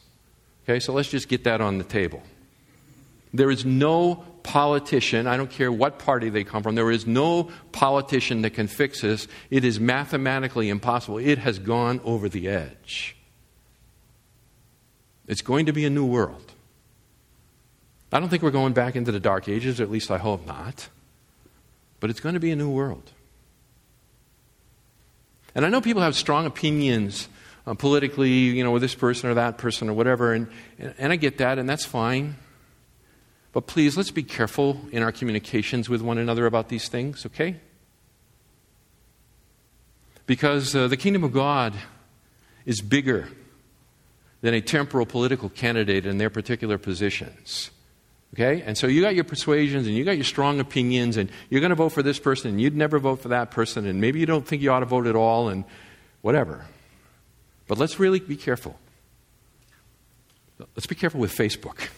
[0.64, 2.22] Okay, so let's just get that on the table.
[3.34, 7.50] There is no politician, I don't care what party they come from, there is no
[7.72, 9.26] politician that can fix this.
[9.50, 11.18] It is mathematically impossible.
[11.18, 13.16] It has gone over the edge.
[15.26, 16.43] It's going to be a new world.
[18.14, 20.46] I don't think we're going back into the dark ages, or at least I hope
[20.46, 20.88] not.
[21.98, 23.10] But it's going to be a new world.
[25.52, 27.28] And I know people have strong opinions
[27.66, 30.46] uh, politically, you know, with this person or that person or whatever, and,
[30.78, 32.36] and, and I get that, and that's fine.
[33.52, 37.56] But please, let's be careful in our communications with one another about these things, okay?
[40.26, 41.74] Because uh, the kingdom of God
[42.64, 43.28] is bigger
[44.40, 47.70] than a temporal political candidate in their particular positions.
[48.34, 48.62] Okay?
[48.62, 51.70] And so you got your persuasions and you got your strong opinions and you're going
[51.70, 54.26] to vote for this person and you'd never vote for that person and maybe you
[54.26, 55.64] don't think you ought to vote at all and
[56.20, 56.64] whatever.
[57.68, 58.76] But let's really be careful.
[60.58, 61.88] Let's be careful with Facebook.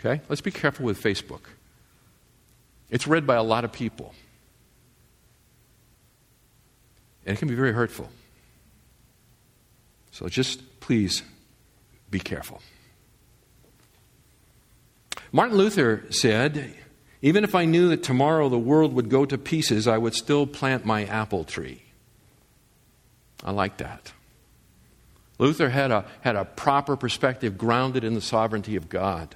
[0.00, 0.20] Okay?
[0.28, 1.42] Let's be careful with Facebook.
[2.90, 4.12] It's read by a lot of people.
[7.24, 8.10] And it can be very hurtful.
[10.10, 11.22] So just please
[12.10, 12.60] be careful.
[15.34, 16.72] Martin Luther said,
[17.20, 20.46] Even if I knew that tomorrow the world would go to pieces, I would still
[20.46, 21.82] plant my apple tree.
[23.42, 24.12] I like that.
[25.40, 29.34] Luther had a, had a proper perspective grounded in the sovereignty of God.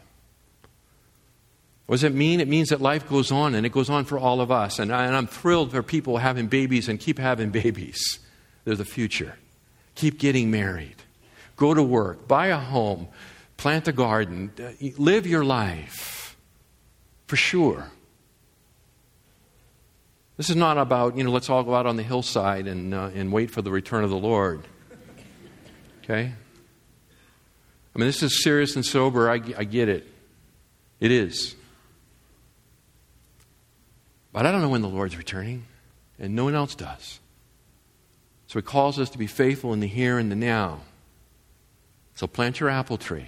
[1.87, 2.41] What does it mean?
[2.41, 4.79] It means that life goes on and it goes on for all of us.
[4.79, 8.21] And, I, and I'm thrilled for people having babies and keep having babies.
[8.65, 9.35] They're the future.
[9.97, 11.03] Keep getting married.
[11.57, 12.29] Go to work.
[12.29, 13.09] Buy a home
[13.59, 14.51] plant a garden,
[14.97, 16.37] live your life
[17.27, 17.91] for sure.
[20.39, 23.11] This is not about, you know, let's all go out on the hillside and, uh,
[23.13, 24.63] and wait for the return of the Lord.
[26.05, 26.33] Okay?
[27.95, 29.29] I mean, this is serious and sober.
[29.29, 30.07] I, I get it.
[31.01, 31.57] It is.
[34.33, 35.65] But I don't know when the Lord's returning,
[36.19, 37.19] and no one else does.
[38.47, 40.83] So he calls us to be faithful in the here and the now.
[42.15, 43.27] So plant your apple tree.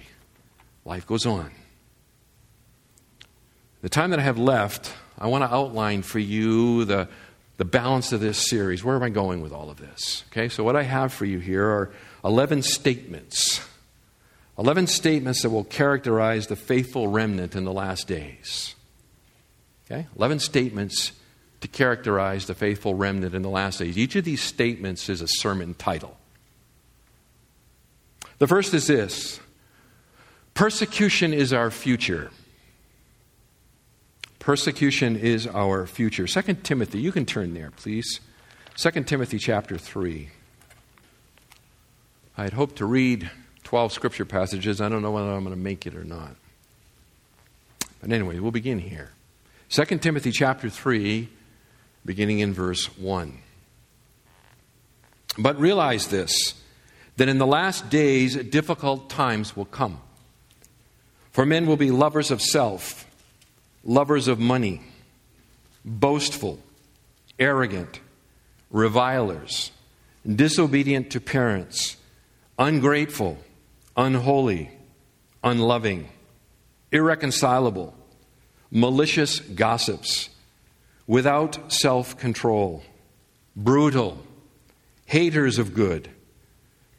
[0.85, 1.51] Life goes on.
[3.81, 7.07] The time that I have left, I want to outline for you the,
[7.57, 8.83] the balance of this series.
[8.83, 10.23] Where am I going with all of this?
[10.31, 11.91] Okay, so what I have for you here are
[12.23, 13.61] 11 statements.
[14.57, 18.75] 11 statements that will characterize the faithful remnant in the last days.
[19.85, 21.13] Okay, 11 statements
[21.61, 23.97] to characterize the faithful remnant in the last days.
[23.97, 26.17] Each of these statements is a sermon title.
[28.39, 29.39] The first is this
[30.61, 32.29] Persecution is our future.
[34.37, 36.27] Persecution is our future.
[36.27, 38.19] 2 Timothy, you can turn there, please.
[38.75, 40.29] 2 Timothy chapter 3.
[42.37, 43.31] I had hoped to read
[43.63, 44.81] 12 scripture passages.
[44.81, 46.35] I don't know whether I'm going to make it or not.
[47.99, 49.09] But anyway, we'll begin here.
[49.69, 51.27] 2 Timothy chapter 3,
[52.05, 53.35] beginning in verse 1.
[55.39, 56.53] But realize this
[57.17, 59.99] that in the last days difficult times will come.
[61.31, 63.05] For men will be lovers of self,
[63.83, 64.81] lovers of money,
[65.85, 66.59] boastful,
[67.39, 68.01] arrogant,
[68.69, 69.71] revilers,
[70.27, 71.95] disobedient to parents,
[72.59, 73.37] ungrateful,
[73.95, 74.71] unholy,
[75.43, 76.09] unloving,
[76.91, 77.95] irreconcilable,
[78.69, 80.29] malicious gossips,
[81.07, 82.83] without self control,
[83.55, 84.17] brutal,
[85.05, 86.09] haters of good,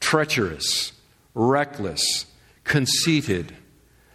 [0.01, 0.93] treacherous,
[1.35, 2.25] reckless,
[2.65, 3.55] conceited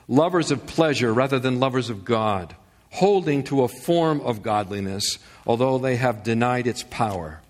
[0.07, 2.55] lovers of pleasure rather than lovers of God,
[2.91, 7.41] holding to a form of godliness, although they have denied its power.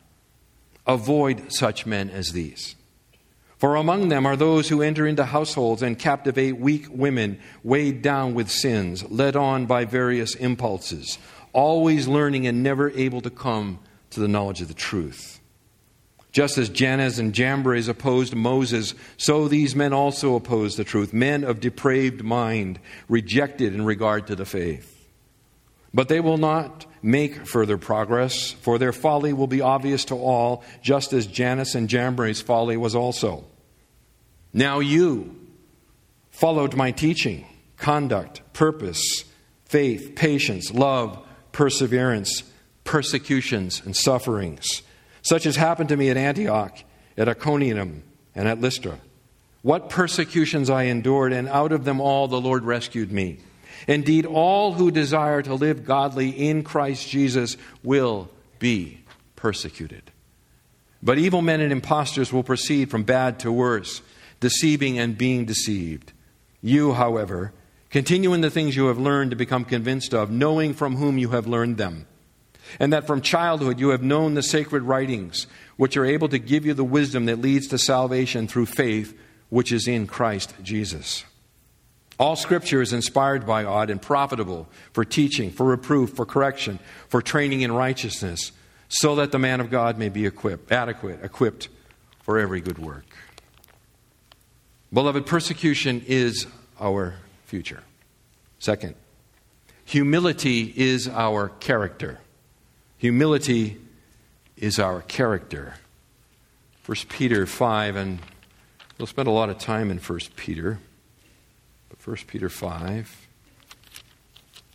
[0.85, 2.75] Avoid such men as these.
[3.57, 8.35] For among them are those who enter into households and captivate weak women, weighed down
[8.35, 11.17] with sins, led on by various impulses,
[11.53, 13.79] always learning and never able to come
[14.11, 15.36] to the knowledge of the truth.
[16.37, 21.43] Just as Jannes and Jambres opposed Moses, so these men also opposed the truth, men
[21.43, 22.79] of depraved mind,
[23.09, 25.09] rejected in regard to the faith.
[25.95, 30.63] But they will not make further progress, for their folly will be obvious to all,
[30.83, 33.43] just as Jannes and Jambres' folly was also.
[34.53, 35.35] Now you
[36.29, 39.23] followed my teaching, conduct, purpose,
[39.65, 41.17] faith, patience, love,
[41.51, 42.43] perseverance,
[42.83, 44.83] persecutions, and sufferings
[45.27, 46.77] such as happened to me at Antioch,
[47.17, 48.03] at Iconium,
[48.33, 48.97] and at Lystra.
[49.61, 53.39] What persecutions I endured, and out of them all the Lord rescued me.
[53.87, 59.01] Indeed, all who desire to live godly in Christ Jesus will be
[59.35, 60.11] persecuted.
[61.03, 64.01] But evil men and impostors will proceed from bad to worse,
[64.39, 66.13] deceiving and being deceived.
[66.61, 67.51] You, however,
[67.89, 71.29] continue in the things you have learned to become convinced of, knowing from whom you
[71.31, 72.07] have learned them
[72.79, 76.65] and that from childhood you have known the sacred writings, which are able to give
[76.65, 79.17] you the wisdom that leads to salvation through faith,
[79.49, 81.23] which is in Christ Jesus.
[82.19, 87.21] All scripture is inspired by God and profitable for teaching, for reproof, for correction, for
[87.21, 88.51] training in righteousness,
[88.89, 91.69] so that the man of God may be equipped, adequate, equipped
[92.21, 93.05] for every good work.
[94.91, 96.47] Beloved, persecution is
[96.79, 97.15] our
[97.45, 97.83] future.
[98.57, 98.95] Second,
[99.85, 102.19] humility is our character.
[102.99, 103.77] Humility
[104.55, 105.75] is our character.
[106.87, 108.19] 1 Peter 5, and
[108.97, 110.79] we'll spend a lot of time in 1 Peter.
[111.89, 113.27] But 1 Peter 5,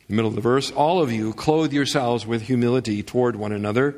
[0.06, 3.96] the middle of the verse, all of you clothe yourselves with humility toward one another.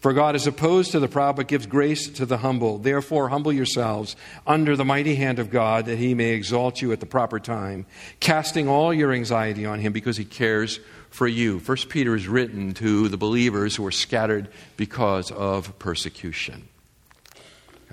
[0.00, 2.76] For God is opposed to the proud, but gives grace to the humble.
[2.76, 4.16] Therefore, humble yourselves
[4.46, 7.86] under the mighty hand of God, that he may exalt you at the proper time,
[8.20, 10.78] casting all your anxiety on him, because he cares
[11.12, 11.60] for you.
[11.60, 16.68] First Peter is written to the believers who are scattered because of persecution.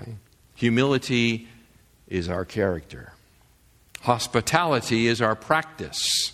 [0.00, 0.14] Okay?
[0.54, 1.46] Humility
[2.08, 3.12] is our character.
[4.02, 6.32] Hospitality is our practice.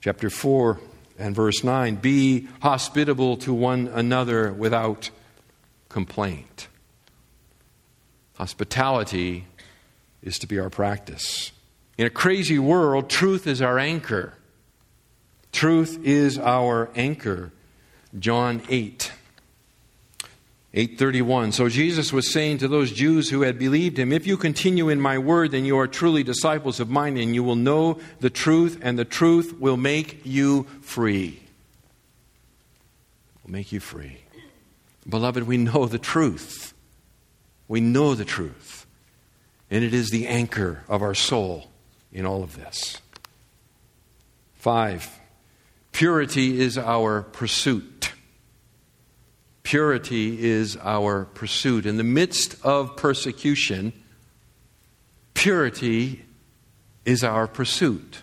[0.00, 0.80] Chapter 4
[1.18, 5.10] and verse 9 Be hospitable to one another without
[5.90, 6.68] complaint.
[8.36, 9.46] Hospitality
[10.22, 11.52] is to be our practice.
[11.98, 14.32] In a crazy world, truth is our anchor.
[15.52, 17.52] Truth is our anchor.
[18.18, 19.12] John 8.
[20.72, 21.52] 831.
[21.52, 25.00] So Jesus was saying to those Jews who had believed him, If you continue in
[25.00, 28.78] my word, then you are truly disciples of mine, and you will know the truth,
[28.80, 31.40] and the truth will make you free.
[33.42, 34.18] Will make you free.
[35.08, 36.72] Beloved, we know the truth.
[37.66, 38.86] We know the truth.
[39.72, 41.68] And it is the anchor of our soul
[42.12, 43.00] in all of this.
[44.54, 45.19] Five,
[45.92, 48.12] Purity is our pursuit.
[49.62, 51.86] Purity is our pursuit.
[51.86, 53.92] In the midst of persecution,
[55.34, 56.24] purity
[57.04, 58.22] is our pursuit.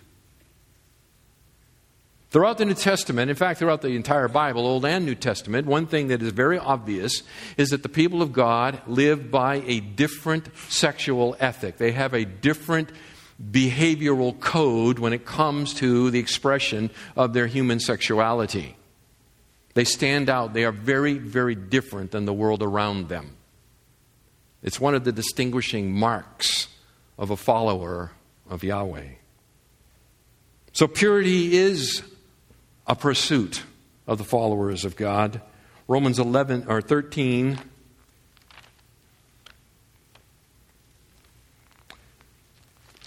[2.30, 5.86] Throughout the New Testament, in fact, throughout the entire Bible, Old and New Testament, one
[5.86, 7.22] thing that is very obvious
[7.56, 11.78] is that the people of God live by a different sexual ethic.
[11.78, 12.90] They have a different
[13.42, 18.76] behavioral code when it comes to the expression of their human sexuality.
[19.74, 20.54] They stand out.
[20.54, 23.36] They are very, very different than the world around them.
[24.62, 26.68] It's one of the distinguishing marks
[27.16, 28.10] of a follower
[28.50, 29.08] of Yahweh.
[30.72, 32.02] So, purity is
[32.86, 33.62] a pursuit
[34.06, 35.40] of the followers of God.
[35.86, 37.58] Romans 11 or 13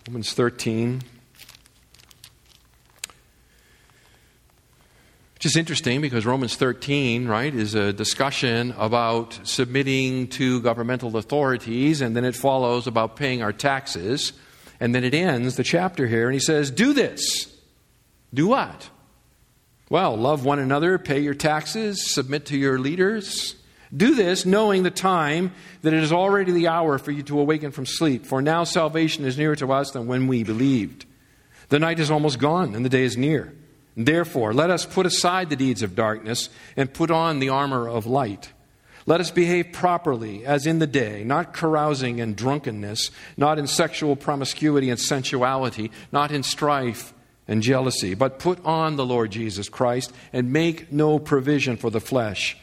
[0.07, 1.01] Romans 13
[5.35, 12.01] Which is interesting because Romans 13, right, is a discussion about submitting to governmental authorities,
[12.01, 14.33] and then it follows about paying our taxes.
[14.79, 17.51] And then it ends the chapter here, and he says, Do this.
[18.31, 18.91] Do what?
[19.89, 23.55] Well, love one another, pay your taxes, submit to your leaders.
[23.95, 27.71] Do this knowing the time that it is already the hour for you to awaken
[27.71, 28.25] from sleep.
[28.25, 31.05] For now salvation is nearer to us than when we believed.
[31.69, 33.53] The night is almost gone and the day is near.
[33.97, 38.05] Therefore, let us put aside the deeds of darkness and put on the armor of
[38.05, 38.53] light.
[39.05, 44.15] Let us behave properly as in the day, not carousing and drunkenness, not in sexual
[44.15, 47.13] promiscuity and sensuality, not in strife
[47.47, 51.99] and jealousy, but put on the Lord Jesus Christ and make no provision for the
[51.99, 52.55] flesh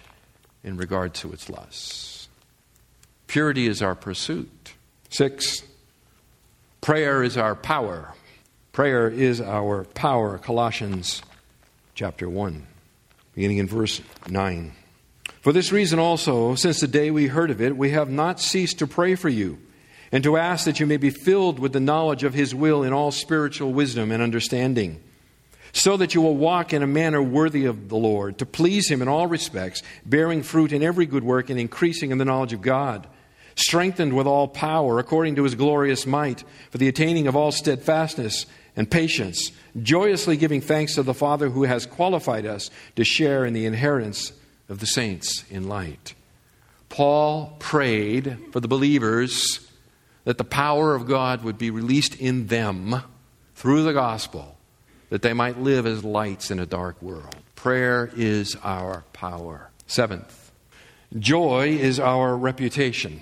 [0.69, 2.29] in regard to its lusts.
[3.27, 4.75] Purity is our pursuit.
[5.09, 5.63] Six,
[6.83, 8.13] prayer is our power.
[8.73, 10.37] Prayer is our power.
[10.37, 11.23] Colossians
[11.95, 12.67] chapter 1,
[13.35, 14.73] beginning in verse 9.
[15.41, 18.79] For this reason also, since the day we heard of it, we have not ceased
[18.81, 19.59] to pray for you
[20.13, 22.93] and to ask that you may be filled with the knowledge of His will in
[22.93, 25.03] all spiritual wisdom and understanding,
[25.73, 29.03] so that you will walk in a manner worthy of the Lord, to please Him
[29.03, 32.63] in all respects, bearing fruit in every good work and increasing in the knowledge of
[32.63, 33.07] God,
[33.55, 38.47] strengthened with all power according to His glorious might, for the attaining of all steadfastness
[38.77, 39.51] and patience,
[39.83, 44.33] joyously giving thanks to the Father who has qualified us to share in the inheritance
[44.69, 46.15] of the saints in light.
[46.89, 49.67] Paul prayed for the believers
[50.25, 53.03] that the power of God would be released in them
[53.55, 54.58] through the gospel,
[55.11, 57.37] that they might live as lights in a dark world.
[57.55, 59.71] Prayer is our power.
[59.87, 60.53] Seventh,
[61.19, 63.21] joy is our reputation.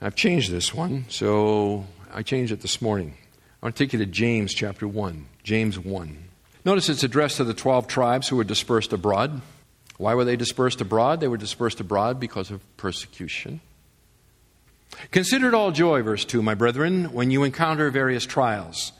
[0.00, 3.14] I've changed this one, so I changed it this morning.
[3.62, 5.26] I want to take you to James chapter 1.
[5.42, 6.24] James 1.
[6.64, 9.42] Notice it's addressed to the 12 tribes who were dispersed abroad.
[9.98, 11.20] Why were they dispersed abroad?
[11.20, 13.60] They were dispersed abroad because of persecution.
[15.10, 18.92] Consider it all joy, verse 2, my brethren, when you encounter various trials,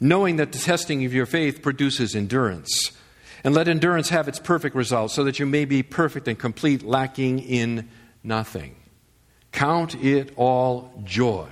[0.00, 2.92] knowing that the testing of your faith produces endurance.
[3.42, 6.82] And let endurance have its perfect result, so that you may be perfect and complete,
[6.82, 7.90] lacking in
[8.22, 8.76] nothing.
[9.52, 11.48] Count it all joy.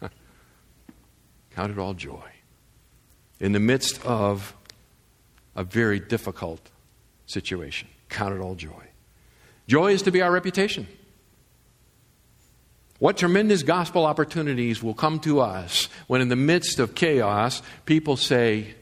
[1.50, 2.22] Count it all joy.
[3.40, 4.54] In the midst of
[5.56, 6.70] a very difficult
[7.26, 8.86] situation, count it all joy.
[9.66, 10.86] Joy is to be our reputation.
[13.02, 18.16] What tremendous gospel opportunities will come to us when, in the midst of chaos, people
[18.16, 18.76] say,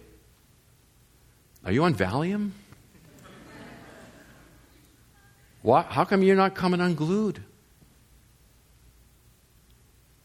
[1.65, 2.51] Are you on Valium?
[5.65, 7.43] How come you're not coming unglued?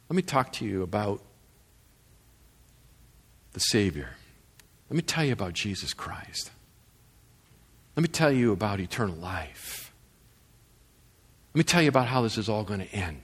[0.10, 1.22] Let me talk to you about
[3.54, 4.10] the Savior.
[4.90, 6.52] Let me tell you about Jesus Christ.
[7.96, 9.94] Let me tell you about eternal life.
[11.54, 13.22] Let me tell you about how this is all going to end.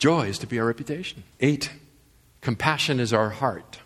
[0.00, 1.24] Joy is to be our reputation.
[1.40, 1.70] Eight,
[2.40, 3.80] compassion is our heart.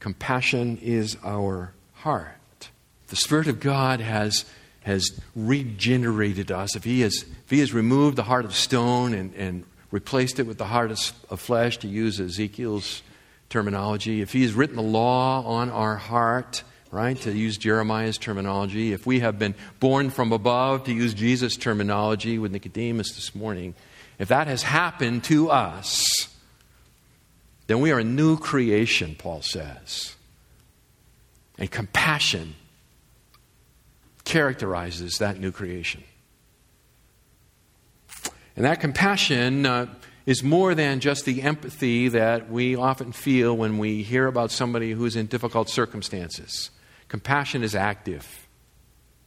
[0.00, 2.68] Compassion is our heart.
[3.06, 4.44] The Spirit of God has,
[4.82, 6.76] has regenerated us.
[6.76, 10.46] If he, has, if he has removed the heart of stone and, and replaced it
[10.46, 11.00] with the heart of,
[11.30, 13.02] of flesh, to use Ezekiel's
[13.48, 18.92] terminology, if He has written the law on our heart, right, to use Jeremiah's terminology,
[18.92, 23.74] if we have been born from above, to use Jesus' terminology with Nicodemus this morning,
[24.18, 26.28] if that has happened to us,
[27.66, 30.14] then we are a new creation, Paul says.
[31.58, 32.54] And compassion
[34.24, 36.04] characterizes that new creation.
[38.56, 39.86] And that compassion uh,
[40.24, 44.92] is more than just the empathy that we often feel when we hear about somebody
[44.92, 46.70] who's in difficult circumstances.
[47.08, 48.48] Compassion is active.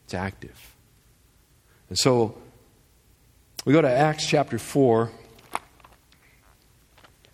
[0.04, 0.74] It's active.
[1.88, 2.36] And so
[3.64, 5.10] we go to Acts chapter 4,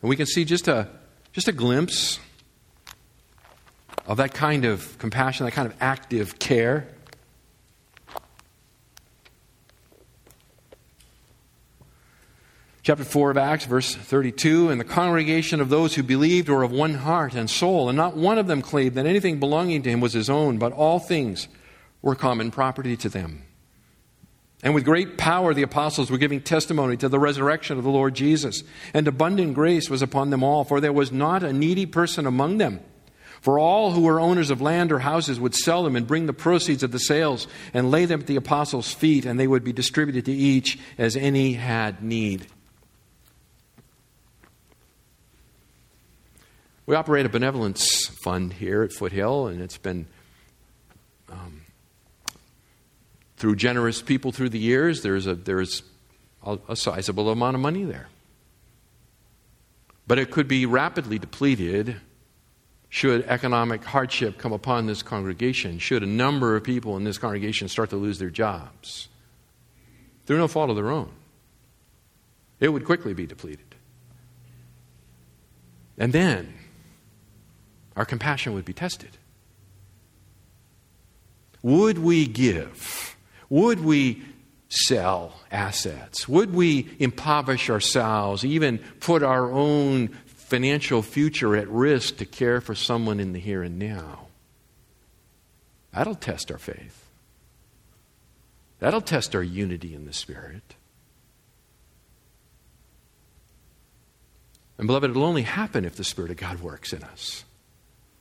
[0.03, 0.89] and we can see just a,
[1.33, 2.19] just a glimpse
[4.07, 6.89] of that kind of compassion, that kind of active care.
[12.83, 16.73] Chapter 4 of Acts, verse 32 And the congregation of those who believed were of
[16.73, 20.01] one heart and soul, and not one of them claimed that anything belonging to him
[20.01, 21.47] was his own, but all things
[22.03, 23.46] were common property to them.
[24.63, 28.15] And with great power, the apostles were giving testimony to the resurrection of the Lord
[28.15, 28.63] Jesus.
[28.95, 32.59] And abundant grace was upon them all, for there was not a needy person among
[32.59, 32.81] them.
[33.43, 36.33] For all who were owners of land or houses would sell them and bring the
[36.33, 39.73] proceeds of the sales and lay them at the apostles' feet, and they would be
[39.73, 42.47] distributed to each as any had need.
[46.87, 50.07] We operate a benevolence fund here at Foothill, and it's been
[51.31, 51.56] um,
[53.37, 55.03] through generous people through the years.
[55.03, 55.83] There's a there's
[56.43, 58.09] a, a sizable amount of money there,
[60.07, 62.01] but it could be rapidly depleted
[62.89, 65.79] should economic hardship come upon this congregation.
[65.79, 69.09] Should a number of people in this congregation start to lose their jobs
[70.25, 71.11] through no fault of their own,
[72.59, 73.75] it would quickly be depleted.
[75.99, 76.55] And then
[77.97, 79.17] our compassion would be tested.
[81.63, 83.16] Would we give?
[83.49, 84.23] Would we
[84.69, 86.29] sell assets?
[86.29, 92.75] Would we impoverish ourselves, even put our own financial future at risk to care for
[92.75, 94.27] someone in the here and now?
[95.93, 97.05] That'll test our faith.
[98.79, 100.75] That'll test our unity in the Spirit.
[104.79, 107.46] And, beloved, it'll only happen if the Spirit of God works in us.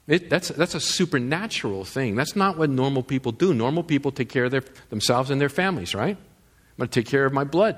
[0.08, 2.16] It, that's, that's a supernatural thing.
[2.16, 3.54] That's not what normal people do.
[3.54, 6.16] Normal people take care of their, themselves and their families, right?
[6.16, 7.78] I'm going to take care of my blood.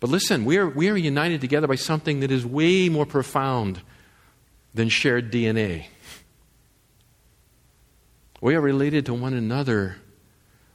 [0.00, 3.80] But listen, we are, we are united together by something that is way more profound
[4.72, 5.86] than shared DNA.
[8.40, 9.96] We are related to one another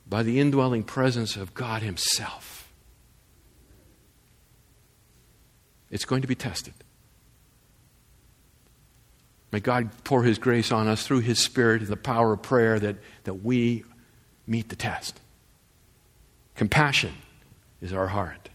[0.07, 2.71] by the indwelling presence of God Himself.
[5.91, 6.73] It's going to be tested.
[9.51, 12.79] May God pour His grace on us through His Spirit and the power of prayer
[12.79, 13.83] that, that we
[14.45, 15.19] meet the test.
[16.55, 17.13] Compassion
[17.81, 18.49] is our heart.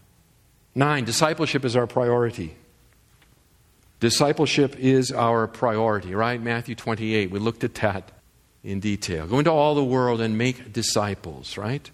[0.73, 2.55] Nine, discipleship is our priority.
[3.99, 6.41] Discipleship is our priority, right?
[6.41, 8.11] Matthew 28, we looked at that
[8.63, 9.25] in detail.
[9.25, 11.89] Go into all the world and make disciples, right?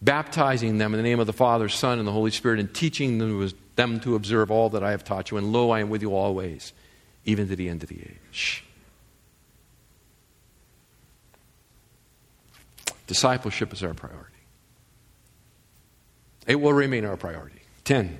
[0.00, 3.18] Baptizing them in the name of the Father, Son, and the Holy Spirit, and teaching
[3.76, 5.36] them to observe all that I have taught you.
[5.36, 6.72] And lo, I am with you always
[7.24, 8.64] even to the end of the age.
[13.06, 14.28] Discipleship is our priority.
[16.46, 17.60] It will remain our priority.
[17.84, 18.18] 10.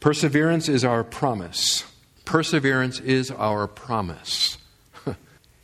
[0.00, 1.84] Perseverance is our promise.
[2.24, 4.58] Perseverance is our promise.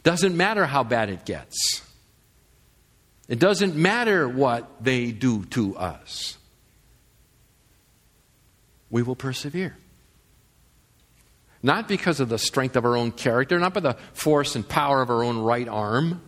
[0.02, 1.82] Doesn't matter how bad it gets.
[3.28, 6.38] It doesn't matter what they do to us.
[8.90, 9.76] We will persevere.
[11.62, 15.02] Not because of the strength of our own character, not by the force and power
[15.02, 16.22] of our own right arm,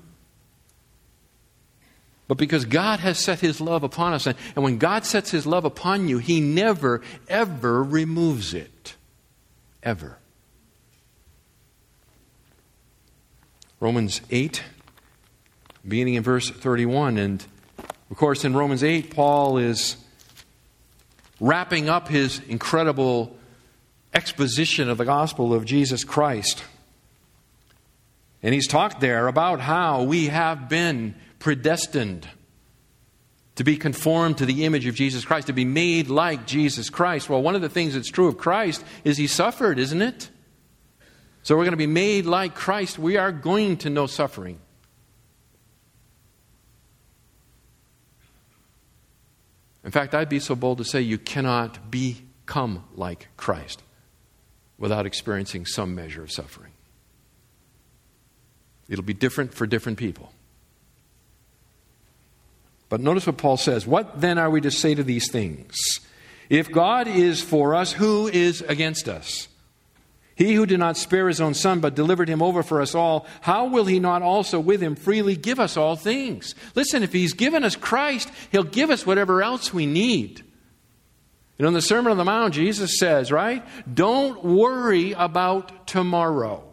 [2.26, 4.26] but because God has set His love upon us.
[4.26, 8.94] And, and when God sets His love upon you, He never, ever removes it.
[9.82, 10.18] Ever.
[13.80, 14.62] Romans 8,
[15.88, 17.16] beginning in verse 31.
[17.16, 17.44] And
[18.10, 19.96] of course, in Romans 8, Paul is
[21.40, 23.36] wrapping up his incredible
[24.12, 26.64] exposition of the gospel of Jesus Christ.
[28.42, 32.26] And he's talked there about how we have been predestined
[33.56, 37.28] to be conformed to the image of Jesus Christ, to be made like Jesus Christ.
[37.28, 40.30] Well, one of the things that's true of Christ is he suffered, isn't it?
[41.42, 42.98] So we're going to be made like Christ.
[42.98, 44.58] We are going to know suffering.
[49.84, 53.82] In fact, I'd be so bold to say you cannot become like Christ
[54.80, 56.72] without experiencing some measure of suffering.
[58.88, 60.32] It'll be different for different people.
[62.88, 63.86] But notice what Paul says.
[63.86, 65.76] What then are we to say to these things?
[66.48, 69.46] If God is for us, who is against us?
[70.34, 73.26] He who did not spare his own son, but delivered him over for us all,
[73.42, 76.54] how will he not also with him freely give us all things?
[76.74, 80.42] Listen, if he's given us Christ, he'll give us whatever else we need.
[81.62, 83.62] Know, in the Sermon on the Mount, Jesus says, right?
[83.92, 86.64] Don't worry about tomorrow.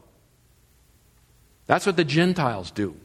[1.65, 2.95] That's what the Gentiles do.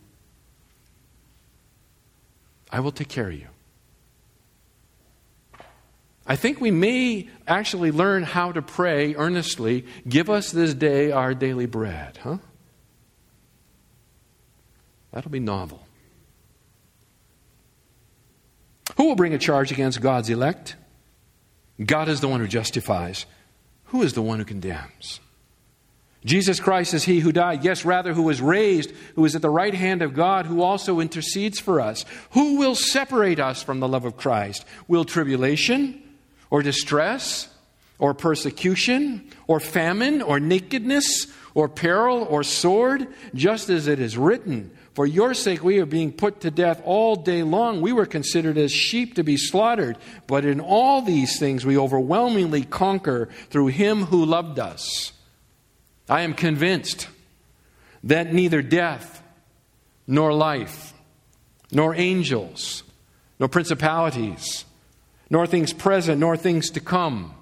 [2.70, 3.48] I will take care of you.
[6.24, 11.34] I think we may actually learn how to pray earnestly give us this day our
[11.34, 12.38] daily bread, huh?
[15.10, 15.84] That'll be novel.
[18.96, 20.76] Who will bring a charge against God's elect?
[21.86, 23.26] God is the one who justifies.
[23.86, 25.20] Who is the one who condemns?
[26.24, 29.50] Jesus Christ is he who died, yes, rather, who was raised, who is at the
[29.50, 32.04] right hand of God, who also intercedes for us.
[32.30, 34.64] Who will separate us from the love of Christ?
[34.86, 36.00] Will tribulation,
[36.48, 37.48] or distress,
[37.98, 43.08] or persecution, or famine, or nakedness, or peril, or sword?
[43.34, 47.16] Just as it is written, for your sake, we are being put to death all
[47.16, 47.80] day long.
[47.80, 49.96] We were considered as sheep to be slaughtered.
[50.26, 55.12] But in all these things, we overwhelmingly conquer through him who loved us.
[56.10, 57.08] I am convinced
[58.04, 59.22] that neither death,
[60.06, 60.92] nor life,
[61.70, 62.82] nor angels,
[63.38, 64.66] nor principalities,
[65.30, 67.34] nor things present, nor things to come,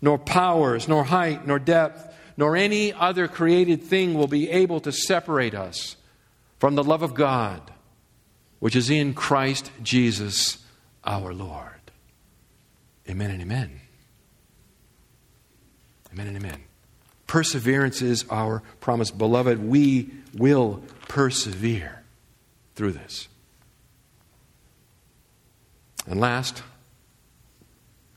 [0.00, 4.90] nor powers, nor height, nor depth, nor any other created thing will be able to
[4.90, 5.94] separate us
[6.58, 7.60] from the love of God,
[8.58, 10.58] which is in Christ Jesus
[11.04, 11.72] our Lord.
[13.08, 13.80] Amen and amen.
[16.12, 16.64] Amen and amen.
[17.26, 19.10] Perseverance is our promise.
[19.10, 22.02] Beloved, we will persevere
[22.74, 23.28] through this.
[26.06, 26.62] And last,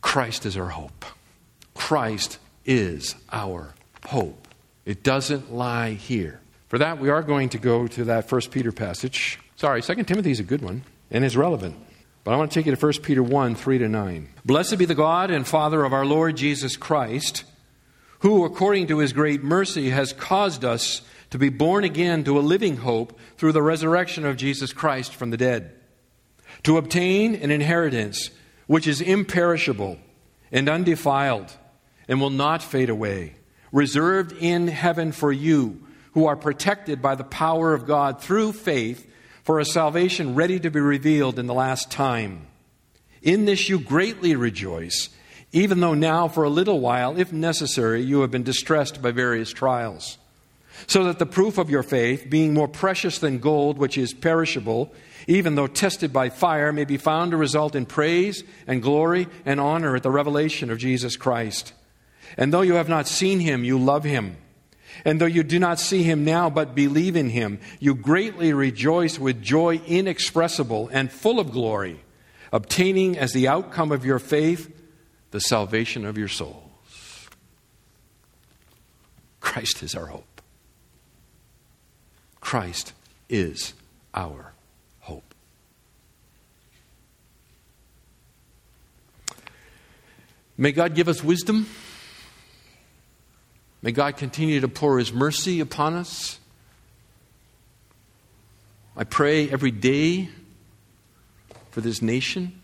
[0.02, 1.06] Christ is our hope.
[1.74, 3.74] Christ is our
[4.06, 4.48] hope.
[4.86, 6.39] It doesn't lie here.
[6.72, 9.38] For that, we are going to go to that First Peter passage.
[9.57, 11.76] Sorry, Second Timothy is a good one and is relevant.
[12.24, 14.30] But I want to take you to 1 Peter 1 3 to 9.
[14.45, 17.43] Blessed be the God and Father of our Lord Jesus Christ,
[18.19, 21.01] who, according to his great mercy, has caused us
[21.32, 25.30] to be born again to a living hope through the resurrection of Jesus Christ from
[25.30, 25.74] the dead,
[26.63, 28.30] to obtain an inheritance
[28.67, 29.97] which is imperishable
[30.53, 31.51] and undefiled
[32.07, 33.36] and will not fade away,
[33.74, 39.07] reserved in heaven for you who are protected by the power of God through faith
[39.43, 42.47] for a salvation ready to be revealed in the last time.
[43.22, 45.09] In this you greatly rejoice,
[45.51, 49.51] even though now for a little while, if necessary, you have been distressed by various
[49.51, 50.18] trials.
[50.88, 54.91] So that the proof of your faith, being more precious than gold, which is perishable,
[55.28, 59.59] even though tested by fire, may be found to result in praise and glory and
[59.59, 61.74] honor at the revelation of Jesus Christ.
[62.38, 64.38] And though you have not seen him, you love him.
[65.04, 69.18] And though you do not see him now, but believe in him, you greatly rejoice
[69.18, 72.04] with joy inexpressible and full of glory,
[72.52, 74.72] obtaining as the outcome of your faith
[75.32, 76.62] the salvation of your souls.
[79.39, 80.41] Christ is our hope.
[82.39, 82.93] Christ
[83.30, 83.74] is
[84.14, 84.54] our
[84.99, 85.34] hope.
[90.58, 91.66] May God give us wisdom.
[93.82, 96.40] May God continue to pour His mercy upon us.
[98.96, 100.30] I pray every day
[101.72, 102.62] for this nation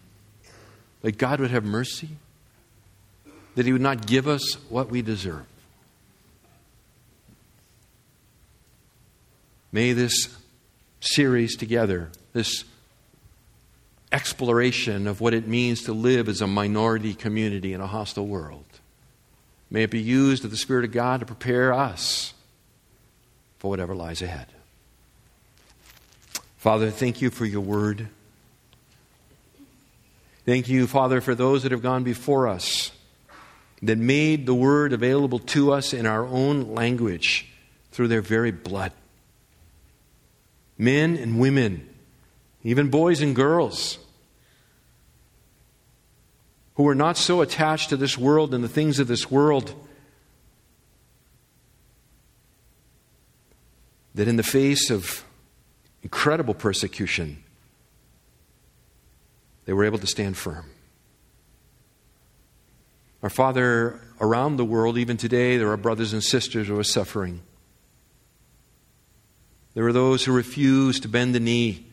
[1.01, 2.09] that God would have mercy,
[3.55, 5.45] that He would not give us what we deserve.
[9.71, 10.35] May this
[10.99, 12.63] series together, this
[14.11, 18.63] exploration of what it means to live as a minority community in a hostile world,
[19.69, 22.33] May it be used of the Spirit of God to prepare us
[23.59, 24.47] for whatever lies ahead.
[26.57, 28.07] Father, thank you for your word.
[30.45, 32.91] Thank you, Father, for those that have gone before us
[33.81, 37.47] that made the word available to us in our own language
[37.91, 38.91] through their very blood.
[40.77, 41.87] Men and women,
[42.63, 43.99] even boys and girls
[46.77, 49.73] who are not so attached to this world and the things of this world
[54.13, 55.25] that in the face of
[56.03, 57.43] incredible persecution,
[59.65, 60.69] they were able to stand firm.
[63.23, 67.41] Our Father, around the world, even today, there are brothers and sisters who are suffering.
[69.73, 71.86] There are those who refuse to bend the knee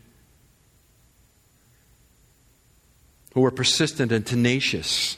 [3.35, 5.17] who are persistent and tenacious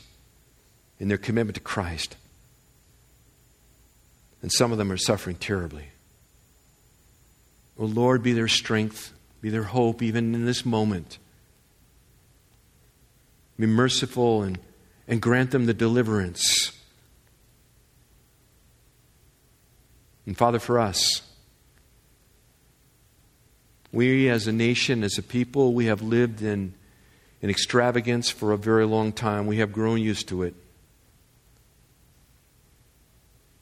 [0.99, 2.17] in their commitment to Christ.
[4.43, 5.89] And some of them are suffering terribly.
[7.79, 11.19] Oh Lord, be their strength, be their hope, even in this moment.
[13.59, 14.59] Be merciful and,
[15.07, 16.73] and grant them the deliverance.
[20.27, 21.23] And Father, for us,
[23.93, 26.75] we as a nation, as a people, we have lived in,
[27.43, 29.47] in extravagance for a very long time.
[29.47, 30.55] We have grown used to it.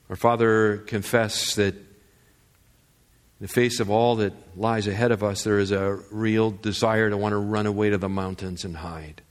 [0.09, 1.87] Our Father, confesses that in
[3.41, 7.16] the face of all that lies ahead of us, there is a real desire to
[7.16, 9.22] want to run away to the mountains and hide.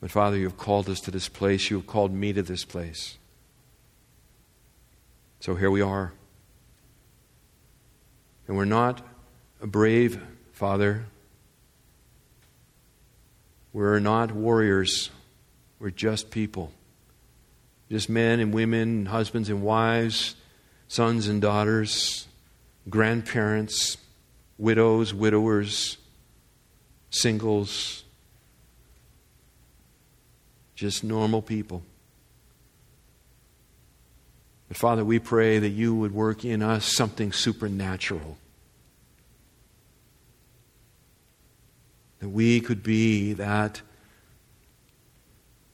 [0.00, 1.70] But Father, you have called us to this place.
[1.70, 3.18] You have called me to this place.
[5.40, 6.12] So here we are.
[8.46, 9.06] And we're not
[9.62, 10.20] a brave,
[10.60, 11.06] Father.
[13.72, 15.08] We're not warriors.
[15.78, 16.70] We're just people.
[17.90, 20.34] Just men and women, husbands and wives,
[20.86, 22.28] sons and daughters,
[22.90, 23.96] grandparents,
[24.58, 25.96] widows, widowers,
[27.08, 28.04] singles,
[30.74, 31.82] just normal people.
[34.68, 38.36] But Father, we pray that you would work in us something supernatural.
[42.20, 43.80] That we could be that,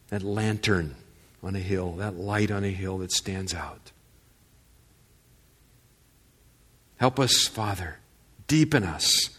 [0.09, 0.95] that lantern
[1.43, 3.93] on a hill, that light on a hill that stands out.
[6.97, 7.99] Help us, Father.
[8.47, 9.31] Deepen us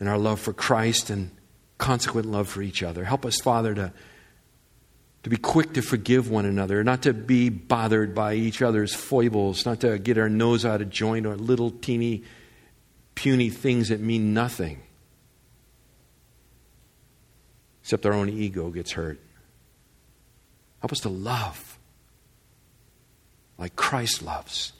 [0.00, 1.30] in our love for Christ and
[1.78, 3.04] consequent love for each other.
[3.04, 3.92] Help us, Father, to
[5.24, 9.66] to be quick to forgive one another, not to be bothered by each other's foibles,
[9.66, 12.22] not to get our nose out of joint or little teeny
[13.14, 14.80] puny things that mean nothing.
[17.88, 19.18] Except our own ego gets hurt.
[20.80, 21.78] Help us to love
[23.56, 24.74] like Christ loves.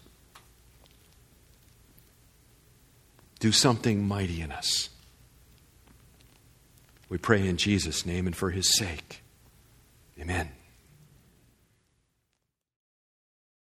[3.41, 4.91] Do something mighty in us.
[7.09, 9.23] We pray in Jesus' name and for his sake.
[10.21, 10.51] Amen.